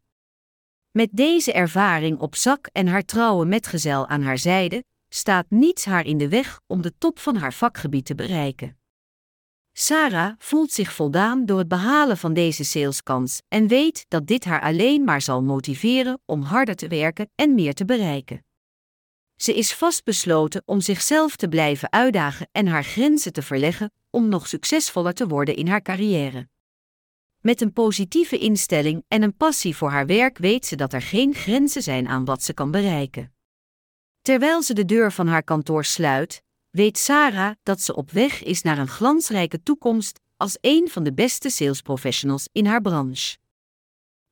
Met 0.91 1.09
deze 1.11 1.53
ervaring 1.53 2.19
op 2.19 2.35
zak 2.35 2.69
en 2.71 2.87
haar 2.87 3.05
trouwe 3.05 3.45
metgezel 3.45 4.07
aan 4.07 4.21
haar 4.21 4.37
zijde, 4.37 4.83
staat 5.09 5.45
niets 5.49 5.85
haar 5.85 6.05
in 6.05 6.17
de 6.17 6.29
weg 6.29 6.59
om 6.67 6.81
de 6.81 6.93
top 6.97 7.19
van 7.19 7.35
haar 7.35 7.53
vakgebied 7.53 8.05
te 8.05 8.15
bereiken. 8.15 8.77
Sarah 9.77 10.33
voelt 10.37 10.71
zich 10.71 10.93
voldaan 10.93 11.45
door 11.45 11.57
het 11.57 11.67
behalen 11.67 12.17
van 12.17 12.33
deze 12.33 12.63
saleskans 12.63 13.41
en 13.47 13.67
weet 13.67 14.05
dat 14.07 14.27
dit 14.27 14.45
haar 14.45 14.61
alleen 14.61 15.03
maar 15.03 15.21
zal 15.21 15.43
motiveren 15.43 16.19
om 16.25 16.41
harder 16.41 16.75
te 16.75 16.87
werken 16.87 17.29
en 17.35 17.55
meer 17.55 17.73
te 17.73 17.85
bereiken. 17.85 18.45
Ze 19.35 19.55
is 19.55 19.73
vastbesloten 19.73 20.61
om 20.65 20.81
zichzelf 20.81 21.35
te 21.35 21.47
blijven 21.47 21.91
uitdagen 21.91 22.47
en 22.51 22.67
haar 22.67 22.83
grenzen 22.83 23.33
te 23.33 23.41
verleggen 23.41 23.91
om 24.09 24.29
nog 24.29 24.47
succesvoller 24.47 25.13
te 25.13 25.27
worden 25.27 25.55
in 25.55 25.67
haar 25.67 25.81
carrière. 25.81 26.47
Met 27.41 27.61
een 27.61 27.73
positieve 27.73 28.37
instelling 28.37 29.03
en 29.07 29.21
een 29.21 29.35
passie 29.35 29.75
voor 29.75 29.89
haar 29.89 30.05
werk 30.05 30.37
weet 30.37 30.65
ze 30.65 30.75
dat 30.75 30.93
er 30.93 31.01
geen 31.01 31.33
grenzen 31.33 31.83
zijn 31.83 32.07
aan 32.07 32.25
wat 32.25 32.43
ze 32.43 32.53
kan 32.53 32.71
bereiken. 32.71 33.33
Terwijl 34.21 34.61
ze 34.61 34.73
de 34.73 34.85
deur 34.85 35.11
van 35.11 35.27
haar 35.27 35.43
kantoor 35.43 35.85
sluit, 35.85 36.41
weet 36.69 36.97
Sarah 36.97 37.51
dat 37.63 37.81
ze 37.81 37.95
op 37.95 38.11
weg 38.11 38.43
is 38.43 38.61
naar 38.61 38.77
een 38.77 38.87
glansrijke 38.87 39.63
toekomst 39.63 40.19
als 40.37 40.57
een 40.61 40.89
van 40.89 41.03
de 41.03 41.13
beste 41.13 41.49
salesprofessionals 41.49 42.49
in 42.51 42.65
haar 42.65 42.81
branche. 42.81 43.37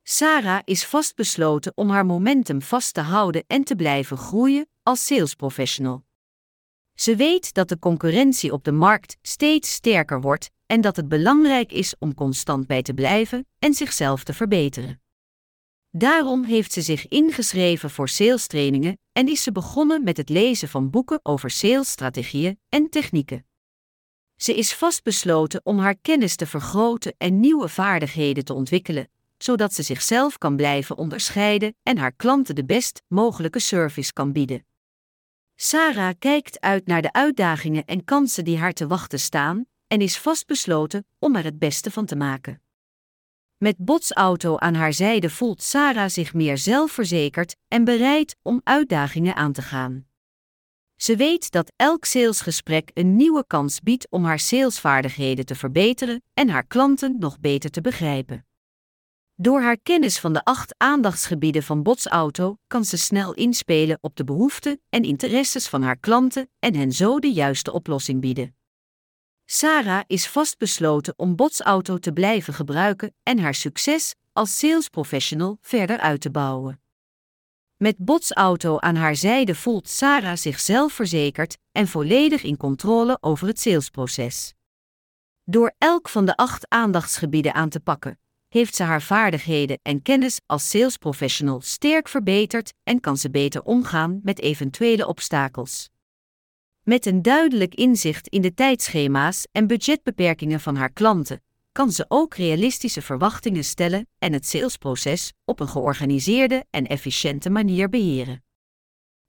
Sarah 0.02 0.60
is 0.64 0.84
vastbesloten 0.84 1.72
om 1.74 1.90
haar 1.90 2.06
momentum 2.06 2.62
vast 2.62 2.94
te 2.94 3.00
houden 3.00 3.44
en 3.46 3.64
te 3.64 3.76
blijven 3.76 4.16
groeien 4.16 4.68
als 4.84 5.06
salesprofessional. 5.06 6.04
Ze 6.94 7.16
weet 7.16 7.54
dat 7.54 7.68
de 7.68 7.78
concurrentie 7.78 8.52
op 8.52 8.64
de 8.64 8.72
markt 8.72 9.16
steeds 9.22 9.72
sterker 9.72 10.20
wordt 10.20 10.50
en 10.66 10.80
dat 10.80 10.96
het 10.96 11.08
belangrijk 11.08 11.72
is 11.72 11.94
om 11.98 12.14
constant 12.14 12.66
bij 12.66 12.82
te 12.82 12.94
blijven 12.94 13.46
en 13.58 13.74
zichzelf 13.74 14.24
te 14.24 14.32
verbeteren. 14.32 15.02
Daarom 15.90 16.44
heeft 16.44 16.72
ze 16.72 16.82
zich 16.82 17.08
ingeschreven 17.08 17.90
voor 17.90 18.08
salestrainingen 18.08 18.98
en 19.12 19.28
is 19.28 19.42
ze 19.42 19.52
begonnen 19.52 20.04
met 20.04 20.16
het 20.16 20.28
lezen 20.28 20.68
van 20.68 20.90
boeken 20.90 21.20
over 21.22 21.50
salesstrategieën 21.50 22.58
en 22.68 22.90
technieken. 22.90 23.46
Ze 24.36 24.54
is 24.54 24.74
vastbesloten 24.74 25.60
om 25.64 25.78
haar 25.78 25.96
kennis 26.02 26.36
te 26.36 26.46
vergroten 26.46 27.14
en 27.18 27.40
nieuwe 27.40 27.68
vaardigheden 27.68 28.44
te 28.44 28.54
ontwikkelen, 28.54 29.08
zodat 29.38 29.74
ze 29.74 29.82
zichzelf 29.82 30.38
kan 30.38 30.56
blijven 30.56 30.96
onderscheiden 30.96 31.76
en 31.82 31.98
haar 31.98 32.12
klanten 32.12 32.54
de 32.54 32.64
best 32.64 33.02
mogelijke 33.08 33.60
service 33.60 34.12
kan 34.12 34.32
bieden. 34.32 34.66
Sarah 35.56 36.14
kijkt 36.18 36.60
uit 36.60 36.86
naar 36.86 37.02
de 37.02 37.12
uitdagingen 37.12 37.84
en 37.84 38.04
kansen 38.04 38.44
die 38.44 38.58
haar 38.58 38.72
te 38.72 38.86
wachten 38.86 39.20
staan 39.20 39.66
en 39.86 40.00
is 40.00 40.18
vastbesloten 40.18 41.06
om 41.18 41.36
er 41.36 41.44
het 41.44 41.58
beste 41.58 41.90
van 41.90 42.06
te 42.06 42.16
maken. 42.16 42.62
Met 43.56 43.76
botsauto 43.78 44.56
aan 44.56 44.74
haar 44.74 44.92
zijde 44.92 45.30
voelt 45.30 45.62
Sarah 45.62 46.08
zich 46.08 46.34
meer 46.34 46.58
zelfverzekerd 46.58 47.56
en 47.68 47.84
bereid 47.84 48.36
om 48.42 48.60
uitdagingen 48.64 49.34
aan 49.34 49.52
te 49.52 49.62
gaan. 49.62 50.06
Ze 50.96 51.16
weet 51.16 51.50
dat 51.50 51.72
elk 51.76 52.04
salesgesprek 52.04 52.90
een 52.94 53.16
nieuwe 53.16 53.44
kans 53.46 53.80
biedt 53.80 54.10
om 54.10 54.24
haar 54.24 54.38
salesvaardigheden 54.38 55.46
te 55.46 55.54
verbeteren 55.54 56.22
en 56.34 56.48
haar 56.48 56.66
klanten 56.66 57.16
nog 57.18 57.40
beter 57.40 57.70
te 57.70 57.80
begrijpen. 57.80 58.46
Door 59.36 59.60
haar 59.60 59.78
kennis 59.82 60.18
van 60.18 60.32
de 60.32 60.44
acht 60.44 60.74
aandachtsgebieden 60.76 61.62
van 61.62 61.82
Botsauto 61.82 62.58
kan 62.66 62.84
ze 62.84 62.96
snel 62.96 63.34
inspelen 63.34 63.98
op 64.00 64.16
de 64.16 64.24
behoeften 64.24 64.80
en 64.88 65.02
interesses 65.02 65.68
van 65.68 65.82
haar 65.82 65.96
klanten 65.96 66.50
en 66.58 66.74
hen 66.74 66.92
zo 66.92 67.18
de 67.18 67.32
juiste 67.32 67.72
oplossing 67.72 68.20
bieden. 68.20 68.56
Sarah 69.44 70.02
is 70.06 70.28
vastbesloten 70.28 71.14
om 71.16 71.36
Botsauto 71.36 71.98
te 71.98 72.12
blijven 72.12 72.54
gebruiken 72.54 73.14
en 73.22 73.38
haar 73.38 73.54
succes 73.54 74.14
als 74.32 74.58
salesprofessional 74.58 75.58
verder 75.60 75.98
uit 75.98 76.20
te 76.20 76.30
bouwen. 76.30 76.80
Met 77.76 77.96
Botsauto 77.98 78.78
aan 78.78 78.96
haar 78.96 79.16
zijde 79.16 79.54
voelt 79.54 79.88
Sarah 79.88 80.36
zich 80.36 80.60
zelfverzekerd 80.60 81.56
en 81.72 81.88
volledig 81.88 82.42
in 82.42 82.56
controle 82.56 83.18
over 83.20 83.46
het 83.46 83.60
salesproces. 83.60 84.54
Door 85.44 85.74
elk 85.78 86.08
van 86.08 86.24
de 86.24 86.36
acht 86.36 86.68
aandachtsgebieden 86.68 87.54
aan 87.54 87.68
te 87.68 87.80
pakken, 87.80 88.18
heeft 88.54 88.74
ze 88.74 88.82
haar 88.82 89.02
vaardigheden 89.02 89.78
en 89.82 90.02
kennis 90.02 90.40
als 90.46 90.68
salesprofessional 90.70 91.60
sterk 91.60 92.08
verbeterd 92.08 92.72
en 92.82 93.00
kan 93.00 93.16
ze 93.16 93.30
beter 93.30 93.62
omgaan 93.62 94.20
met 94.22 94.40
eventuele 94.40 95.06
obstakels. 95.06 95.88
Met 96.82 97.06
een 97.06 97.22
duidelijk 97.22 97.74
inzicht 97.74 98.28
in 98.28 98.42
de 98.42 98.54
tijdschema's 98.54 99.46
en 99.52 99.66
budgetbeperkingen 99.66 100.60
van 100.60 100.76
haar 100.76 100.92
klanten, 100.92 101.42
kan 101.72 101.92
ze 101.92 102.04
ook 102.08 102.34
realistische 102.34 103.02
verwachtingen 103.02 103.64
stellen 103.64 104.08
en 104.18 104.32
het 104.32 104.46
salesproces 104.46 105.32
op 105.44 105.60
een 105.60 105.68
georganiseerde 105.68 106.64
en 106.70 106.86
efficiënte 106.86 107.50
manier 107.50 107.88
beheren. 107.88 108.44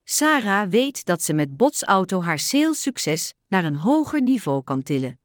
Sarah 0.04 0.70
weet 0.70 1.06
dat 1.06 1.24
ze 1.24 1.34
met 1.34 1.58
Botsauto 1.58 2.22
haar 2.24 2.40
salessucces 2.40 3.34
naar 3.48 3.64
een 3.64 3.76
hoger 3.76 4.22
niveau 4.22 4.64
kan 4.64 4.84
tillen. 4.84 5.20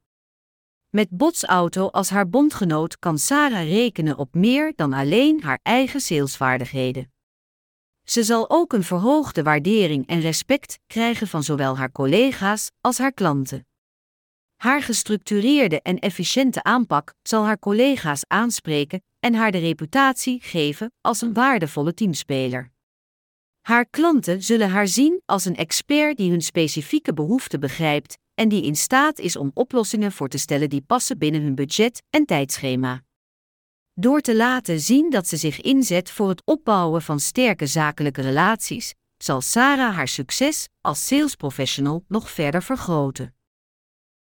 Met 0.91 1.09
Botsauto 1.11 1.87
als 1.87 2.11
haar 2.11 2.29
bondgenoot 2.29 2.99
kan 2.99 3.19
Sarah 3.19 3.69
rekenen 3.69 4.19
op 4.19 4.35
meer 4.35 4.73
dan 4.77 4.93
alleen 4.93 5.43
haar 5.43 5.61
eigen 5.63 6.01
salesvaardigheden. 6.01 7.13
Ze 8.05 8.23
zal 8.23 8.51
ook 8.51 8.73
een 8.73 8.83
verhoogde 8.83 9.43
waardering 9.43 10.07
en 10.07 10.21
respect 10.21 10.79
krijgen 10.87 11.27
van 11.27 11.43
zowel 11.43 11.77
haar 11.77 11.93
collega's 11.93 12.71
als 12.81 12.99
haar 12.99 13.13
klanten. 13.13 13.67
Haar 14.57 14.83
gestructureerde 14.83 15.83
en 15.83 15.99
efficiënte 15.99 16.63
aanpak 16.63 17.15
zal 17.23 17.45
haar 17.45 17.59
collega's 17.59 18.25
aanspreken 18.27 19.03
en 19.21 19.35
haar 19.35 19.51
de 19.51 19.59
reputatie 19.59 20.41
geven 20.43 20.93
als 21.01 21.21
een 21.21 21.33
waardevolle 21.33 21.95
teamspeler. 21.95 22.71
Haar 23.61 23.87
klanten 23.87 24.43
zullen 24.43 24.71
haar 24.71 24.89
zien 24.89 25.23
als 25.27 25.45
een 25.45 25.57
expert 25.57 26.17
die 26.17 26.31
hun 26.31 26.43
specifieke 26.43 27.15
behoeften 27.15 27.61
begrijpt 27.61 28.19
en 28.41 28.49
die 28.49 28.63
in 28.63 28.77
staat 28.77 29.19
is 29.19 29.37
om 29.37 29.51
oplossingen 29.55 30.13
voor 30.13 30.29
te 30.29 30.39
stellen 30.39 30.69
die 30.69 30.81
passen 30.83 31.19
binnen 31.19 31.43
hun 31.43 31.55
budget 31.55 32.03
en 32.11 32.25
tijdschema. 32.25 33.03
Door 33.95 34.21
te 34.21 34.37
laten 34.37 34.81
zien 34.81 35.11
dat 35.11 35.29
ze 35.29 35.37
zich 35.37 35.61
inzet 35.61 36.11
voor 36.11 36.29
het 36.29 36.43
opbouwen 36.45 37.03
van 37.03 37.21
sterke 37.21 37.67
zakelijke 37.67 38.21
relaties, 38.21 38.95
zal 39.17 39.41
Sarah 39.41 39.95
haar 39.95 40.09
succes 40.09 40.69
als 40.81 41.07
salesprofessional 41.07 42.05
nog 42.09 42.31
verder 42.31 42.63
vergroten. 42.63 43.35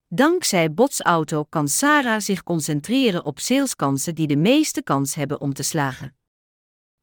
Dankzij 0.08 0.72
Botsauto 0.72 1.44
kan 1.44 1.68
Sarah 1.68 2.20
zich 2.20 2.42
concentreren 2.42 3.24
op 3.24 3.38
saleskansen 3.38 4.14
die 4.14 4.26
de 4.26 4.36
meeste 4.36 4.82
kans 4.82 5.14
hebben 5.14 5.40
om 5.40 5.52
te 5.52 5.62
slagen. 5.62 6.16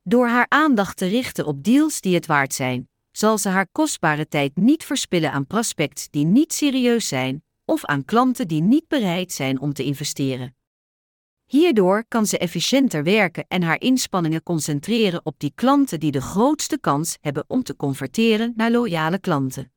Door 0.02 0.28
haar 0.28 0.46
aandacht 0.50 0.98
te 0.98 1.06
richten 1.06 1.46
op 1.46 1.64
deals 1.64 2.02
die 2.02 2.16
het 2.16 2.26
waard 2.26 2.54
zijn, 2.54 2.90
zal 3.18 3.38
ze 3.38 3.50
haar 3.50 3.68
kostbare 3.72 4.28
tijd 4.28 4.56
niet 4.56 4.84
verspillen 4.84 5.32
aan 5.32 5.48
prospects 5.48 6.10
die 6.10 6.26
niet 6.26 6.54
serieus 6.54 7.08
zijn 7.08 7.44
of 7.66 7.86
aan 7.86 8.06
klanten 8.06 8.48
die 8.48 8.62
niet 8.62 8.88
bereid 8.88 9.32
zijn 9.32 9.60
om 9.60 9.74
te 9.74 9.84
investeren. 9.84 10.56
Hierdoor 11.46 12.06
kan 12.08 12.26
ze 12.26 12.38
efficiënter 12.38 13.04
werken 13.04 13.46
en 13.48 13.64
haar 13.64 13.82
inspanningen 13.82 14.44
concentreren 14.44 15.26
op 15.26 15.40
die 15.40 15.52
klanten 15.56 16.00
die 16.00 16.12
de 16.12 16.22
grootste 16.22 16.80
kans 16.80 17.18
hebben 17.22 17.44
om 17.48 17.64
te 17.64 17.76
converteren 17.76 18.54
naar 18.56 18.72
loyale 18.72 19.20
klanten. 19.20 19.74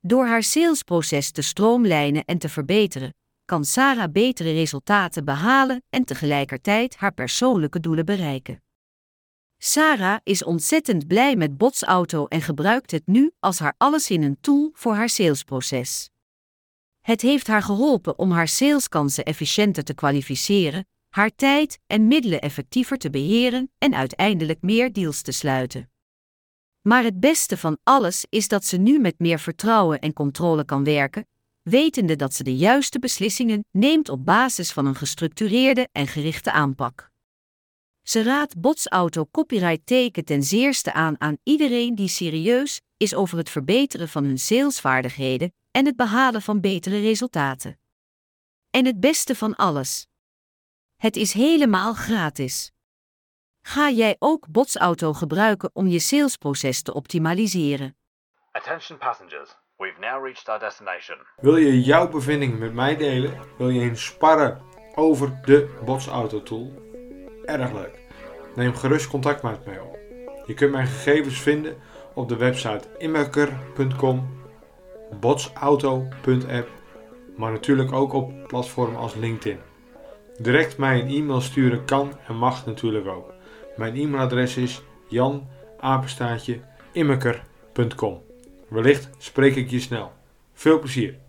Door 0.00 0.26
haar 0.26 0.42
salesproces 0.42 1.30
te 1.30 1.42
stroomlijnen 1.42 2.24
en 2.24 2.38
te 2.38 2.48
verbeteren, 2.48 3.14
kan 3.44 3.64
Sarah 3.64 4.12
betere 4.12 4.52
resultaten 4.52 5.24
behalen 5.24 5.82
en 5.90 6.04
tegelijkertijd 6.04 6.96
haar 6.96 7.14
persoonlijke 7.14 7.80
doelen 7.80 8.04
bereiken. 8.04 8.62
Sarah 9.58 10.18
is 10.22 10.44
ontzettend 10.44 11.06
blij 11.06 11.36
met 11.36 11.56
Botsauto 11.56 12.26
en 12.26 12.42
gebruikt 12.42 12.90
het 12.90 13.06
nu 13.06 13.32
als 13.40 13.58
haar 13.58 13.74
een 13.78 14.38
tool 14.40 14.70
voor 14.72 14.94
haar 14.94 15.08
salesproces. 15.08 16.10
Het 17.00 17.20
heeft 17.20 17.46
haar 17.46 17.62
geholpen 17.62 18.18
om 18.18 18.30
haar 18.30 18.48
saleskansen 18.48 19.24
efficiënter 19.24 19.84
te 19.84 19.94
kwalificeren, 19.94 20.86
haar 21.08 21.30
tijd 21.36 21.78
en 21.86 22.06
middelen 22.06 22.40
effectiever 22.40 22.98
te 22.98 23.10
beheren 23.10 23.70
en 23.78 23.94
uiteindelijk 23.94 24.62
meer 24.62 24.92
deals 24.92 25.22
te 25.22 25.32
sluiten. 25.32 25.90
Maar 26.80 27.02
het 27.02 27.20
beste 27.20 27.56
van 27.56 27.78
alles 27.82 28.26
is 28.28 28.48
dat 28.48 28.64
ze 28.64 28.76
nu 28.76 28.98
met 28.98 29.18
meer 29.18 29.38
vertrouwen 29.38 30.00
en 30.00 30.12
controle 30.12 30.64
kan 30.64 30.84
werken, 30.84 31.26
wetende 31.62 32.16
dat 32.16 32.34
ze 32.34 32.42
de 32.42 32.56
juiste 32.56 32.98
beslissingen 32.98 33.64
neemt 33.70 34.08
op 34.08 34.24
basis 34.24 34.72
van 34.72 34.86
een 34.86 34.94
gestructureerde 34.94 35.88
en 35.92 36.06
gerichte 36.06 36.52
aanpak. 36.52 37.12
Ze 38.04 38.22
raadt 38.22 38.60
Botsauto 38.60 39.26
Copyright 39.30 39.86
Teken 39.86 40.24
ten 40.24 40.42
zeerste 40.42 40.92
aan 40.92 41.20
aan 41.20 41.36
iedereen 41.42 41.94
die 41.94 42.08
serieus 42.08 42.80
is 42.96 43.14
over 43.14 43.38
het 43.38 43.50
verbeteren 43.50 44.08
van 44.08 44.24
hun 44.24 44.38
salesvaardigheden 44.38 45.52
en 45.70 45.86
het 45.86 45.96
behalen 45.96 46.42
van 46.42 46.60
betere 46.60 47.00
resultaten. 47.00 47.78
En 48.70 48.86
het 48.86 49.00
beste 49.00 49.34
van 49.34 49.56
alles. 49.56 50.06
Het 50.96 51.16
is 51.16 51.32
helemaal 51.32 51.94
gratis. 51.94 52.72
Ga 53.60 53.90
jij 53.90 54.16
ook 54.18 54.48
Botsauto 54.48 55.12
gebruiken 55.12 55.70
om 55.72 55.86
je 55.86 55.98
salesproces 55.98 56.82
te 56.82 56.94
optimaliseren? 56.94 57.96
Attention 58.52 58.98
passengers, 58.98 59.56
we've 59.76 60.00
now 60.00 60.24
reached 60.24 60.48
our 60.48 60.58
destination. 60.58 61.18
Wil 61.36 61.56
je 61.56 61.82
jouw 61.82 62.08
bevindingen 62.08 62.58
met 62.58 62.74
mij 62.74 62.96
delen? 62.96 63.40
Wil 63.58 63.68
je 63.68 63.80
eens 63.80 64.04
sparren 64.04 64.62
over 64.94 65.40
de 65.44 65.80
Botsauto 65.84 66.42
tool? 66.42 66.83
Erg 67.44 67.72
leuk. 67.72 67.98
Neem 68.54 68.74
gerust 68.74 69.08
contact 69.08 69.42
met 69.42 69.64
mij 69.64 69.80
op. 69.80 69.98
Je 70.46 70.54
kunt 70.54 70.72
mijn 70.72 70.86
gegevens 70.86 71.40
vinden 71.40 71.76
op 72.14 72.28
de 72.28 72.36
website 72.36 72.88
immerker.com, 72.98 74.28
botsauto.app, 75.20 76.68
maar 77.36 77.52
natuurlijk 77.52 77.92
ook 77.92 78.12
op 78.12 78.32
platformen 78.46 79.00
als 79.00 79.14
LinkedIn. 79.14 79.58
Direct 80.38 80.78
mij 80.78 81.00
een 81.00 81.08
e-mail 81.08 81.40
sturen 81.40 81.84
kan 81.84 82.12
en 82.26 82.36
mag 82.36 82.66
natuurlijk 82.66 83.06
ook. 83.06 83.32
Mijn 83.76 83.96
e-mailadres 83.96 84.56
is 84.56 84.82
janapenstaatje 85.08 86.60
immerker.com. 86.92 88.22
Wellicht 88.68 89.10
spreek 89.18 89.56
ik 89.56 89.70
je 89.70 89.80
snel. 89.80 90.12
Veel 90.52 90.78
plezier! 90.78 91.23